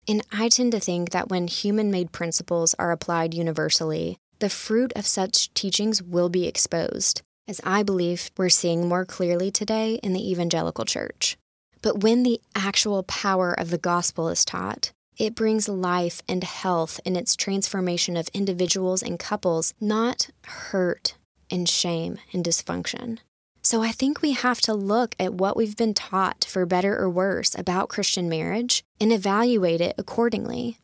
And 0.06 0.22
I 0.30 0.50
tend 0.50 0.70
to 0.70 0.78
think 0.78 1.10
that 1.10 1.30
when 1.30 1.48
human 1.48 1.90
made 1.90 2.12
principles 2.12 2.76
are 2.78 2.92
applied 2.92 3.34
universally, 3.34 4.18
the 4.38 4.48
fruit 4.48 4.92
of 4.94 5.04
such 5.04 5.52
teachings 5.52 6.00
will 6.00 6.28
be 6.28 6.46
exposed, 6.46 7.22
as 7.48 7.60
I 7.64 7.82
believe 7.82 8.30
we're 8.36 8.50
seeing 8.50 8.86
more 8.86 9.06
clearly 9.06 9.50
today 9.50 9.94
in 10.02 10.12
the 10.12 10.30
evangelical 10.30 10.84
church. 10.84 11.36
But 11.80 12.02
when 12.02 12.22
the 12.22 12.40
actual 12.54 13.02
power 13.04 13.52
of 13.52 13.70
the 13.70 13.78
gospel 13.78 14.28
is 14.28 14.44
taught, 14.44 14.92
it 15.16 15.34
brings 15.34 15.68
life 15.68 16.22
and 16.28 16.44
health 16.44 17.00
in 17.04 17.16
its 17.16 17.34
transformation 17.34 18.16
of 18.16 18.28
individuals 18.34 19.02
and 19.02 19.18
couples, 19.18 19.74
not 19.80 20.28
hurt 20.44 21.16
and 21.50 21.68
shame 21.68 22.18
and 22.32 22.44
dysfunction. 22.44 23.18
So 23.62 23.82
I 23.82 23.90
think 23.90 24.22
we 24.22 24.32
have 24.32 24.60
to 24.62 24.74
look 24.74 25.16
at 25.18 25.34
what 25.34 25.56
we've 25.56 25.76
been 25.76 25.94
taught, 25.94 26.46
for 26.48 26.64
better 26.66 26.96
or 26.96 27.10
worse, 27.10 27.58
about 27.58 27.88
Christian 27.88 28.28
marriage 28.28 28.84
and 29.00 29.12
evaluate 29.12 29.80
it 29.80 29.94
accordingly. 29.98 30.78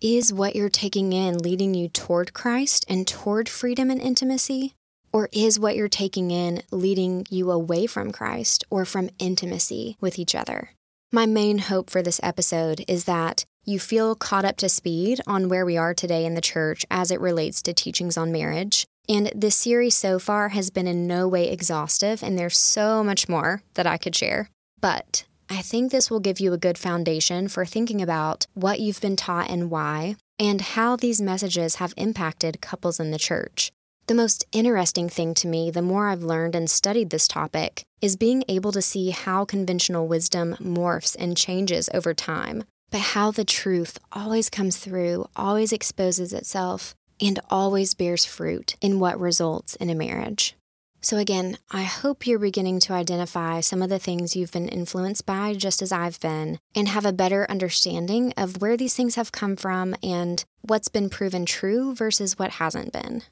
Is 0.00 0.32
what 0.32 0.56
you're 0.56 0.68
taking 0.68 1.12
in 1.12 1.38
leading 1.38 1.74
you 1.74 1.88
toward 1.88 2.32
Christ 2.32 2.86
and 2.88 3.06
toward 3.06 3.48
freedom 3.48 3.90
and 3.90 4.00
intimacy? 4.00 4.74
Or 5.12 5.28
is 5.32 5.58
what 5.58 5.76
you're 5.76 5.88
taking 5.88 6.30
in 6.30 6.62
leading 6.70 7.26
you 7.30 7.50
away 7.50 7.86
from 7.86 8.12
Christ 8.12 8.64
or 8.70 8.84
from 8.84 9.10
intimacy 9.18 9.96
with 10.00 10.18
each 10.18 10.34
other? 10.34 10.70
My 11.12 11.26
main 11.26 11.58
hope 11.58 11.90
for 11.90 12.02
this 12.02 12.20
episode 12.22 12.84
is 12.86 13.04
that 13.04 13.44
you 13.64 13.78
feel 13.78 14.14
caught 14.14 14.44
up 14.44 14.56
to 14.58 14.68
speed 14.68 15.20
on 15.26 15.48
where 15.48 15.66
we 15.66 15.76
are 15.76 15.92
today 15.92 16.24
in 16.24 16.34
the 16.34 16.40
church 16.40 16.86
as 16.90 17.10
it 17.10 17.20
relates 17.20 17.60
to 17.62 17.74
teachings 17.74 18.16
on 18.16 18.32
marriage. 18.32 18.86
And 19.08 19.30
this 19.34 19.56
series 19.56 19.96
so 19.96 20.18
far 20.18 20.50
has 20.50 20.70
been 20.70 20.86
in 20.86 21.08
no 21.08 21.26
way 21.26 21.50
exhaustive, 21.50 22.22
and 22.22 22.38
there's 22.38 22.56
so 22.56 23.02
much 23.02 23.28
more 23.28 23.62
that 23.74 23.86
I 23.86 23.96
could 23.96 24.14
share. 24.14 24.48
But 24.80 25.24
I 25.48 25.62
think 25.62 25.90
this 25.90 26.10
will 26.10 26.20
give 26.20 26.38
you 26.38 26.52
a 26.52 26.58
good 26.58 26.78
foundation 26.78 27.48
for 27.48 27.66
thinking 27.66 28.00
about 28.00 28.46
what 28.54 28.78
you've 28.78 29.00
been 29.00 29.16
taught 29.16 29.50
and 29.50 29.68
why, 29.68 30.14
and 30.38 30.60
how 30.60 30.94
these 30.94 31.20
messages 31.20 31.76
have 31.76 31.92
impacted 31.96 32.60
couples 32.60 33.00
in 33.00 33.10
the 33.10 33.18
church. 33.18 33.72
The 34.10 34.16
most 34.16 34.44
interesting 34.50 35.08
thing 35.08 35.34
to 35.34 35.46
me, 35.46 35.70
the 35.70 35.82
more 35.82 36.08
I've 36.08 36.24
learned 36.24 36.56
and 36.56 36.68
studied 36.68 37.10
this 37.10 37.28
topic, 37.28 37.84
is 38.02 38.16
being 38.16 38.42
able 38.48 38.72
to 38.72 38.82
see 38.82 39.10
how 39.10 39.44
conventional 39.44 40.08
wisdom 40.08 40.56
morphs 40.60 41.14
and 41.16 41.36
changes 41.36 41.88
over 41.94 42.12
time, 42.12 42.64
but 42.90 43.00
how 43.00 43.30
the 43.30 43.44
truth 43.44 44.00
always 44.10 44.50
comes 44.50 44.78
through, 44.78 45.28
always 45.36 45.72
exposes 45.72 46.32
itself, 46.32 46.96
and 47.20 47.38
always 47.50 47.94
bears 47.94 48.24
fruit 48.24 48.74
in 48.80 48.98
what 48.98 49.20
results 49.20 49.76
in 49.76 49.88
a 49.90 49.94
marriage. 49.94 50.56
So, 51.00 51.16
again, 51.16 51.58
I 51.70 51.84
hope 51.84 52.26
you're 52.26 52.40
beginning 52.40 52.80
to 52.80 52.94
identify 52.94 53.60
some 53.60 53.80
of 53.80 53.90
the 53.90 54.00
things 54.00 54.34
you've 54.34 54.50
been 54.50 54.68
influenced 54.68 55.24
by, 55.24 55.54
just 55.54 55.82
as 55.82 55.92
I've 55.92 56.18
been, 56.18 56.58
and 56.74 56.88
have 56.88 57.06
a 57.06 57.12
better 57.12 57.48
understanding 57.48 58.34
of 58.36 58.60
where 58.60 58.76
these 58.76 58.94
things 58.94 59.14
have 59.14 59.30
come 59.30 59.54
from 59.54 59.94
and 60.02 60.44
what's 60.62 60.88
been 60.88 61.10
proven 61.10 61.46
true 61.46 61.94
versus 61.94 62.40
what 62.40 62.50
hasn't 62.54 62.92
been. 62.92 63.22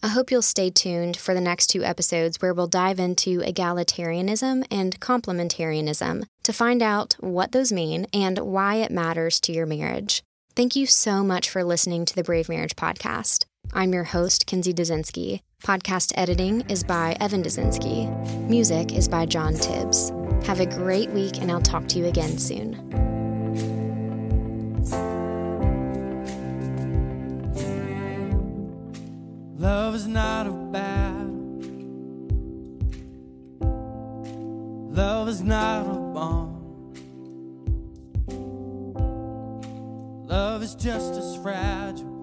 I 0.00 0.08
hope 0.08 0.30
you'll 0.30 0.42
stay 0.42 0.70
tuned 0.70 1.16
for 1.16 1.34
the 1.34 1.40
next 1.40 1.66
two 1.68 1.82
episodes 1.82 2.40
where 2.40 2.54
we'll 2.54 2.68
dive 2.68 3.00
into 3.00 3.40
egalitarianism 3.40 4.64
and 4.70 5.00
complementarianism 5.00 6.24
to 6.44 6.52
find 6.52 6.82
out 6.82 7.16
what 7.18 7.50
those 7.50 7.72
mean 7.72 8.06
and 8.12 8.38
why 8.38 8.76
it 8.76 8.92
matters 8.92 9.40
to 9.40 9.52
your 9.52 9.66
marriage. 9.66 10.22
Thank 10.54 10.76
you 10.76 10.86
so 10.86 11.24
much 11.24 11.50
for 11.50 11.64
listening 11.64 12.04
to 12.04 12.14
the 12.14 12.22
Brave 12.22 12.48
Marriage 12.48 12.76
Podcast. 12.76 13.44
I'm 13.72 13.92
your 13.92 14.04
host, 14.04 14.46
Kinsey 14.46 14.72
Dazinski. 14.72 15.40
Podcast 15.64 16.12
editing 16.14 16.60
is 16.70 16.84
by 16.84 17.16
Evan 17.20 17.42
Dazinski. 17.42 18.08
Music 18.48 18.92
is 18.94 19.08
by 19.08 19.26
John 19.26 19.54
Tibbs. 19.54 20.12
Have 20.46 20.60
a 20.60 20.66
great 20.66 21.10
week, 21.10 21.38
and 21.38 21.50
I'll 21.50 21.60
talk 21.60 21.88
to 21.88 21.98
you 21.98 22.06
again 22.06 22.38
soon. 22.38 23.17
Love 29.58 29.96
is 29.96 30.06
not 30.06 30.46
a 30.46 30.52
battle. 30.52 31.26
Love 34.92 35.28
is 35.28 35.42
not 35.42 35.84
a 35.84 35.98
bomb. 36.14 36.94
Love 40.28 40.62
is 40.62 40.76
just 40.76 41.14
as 41.14 41.36
fragile. 41.42 42.17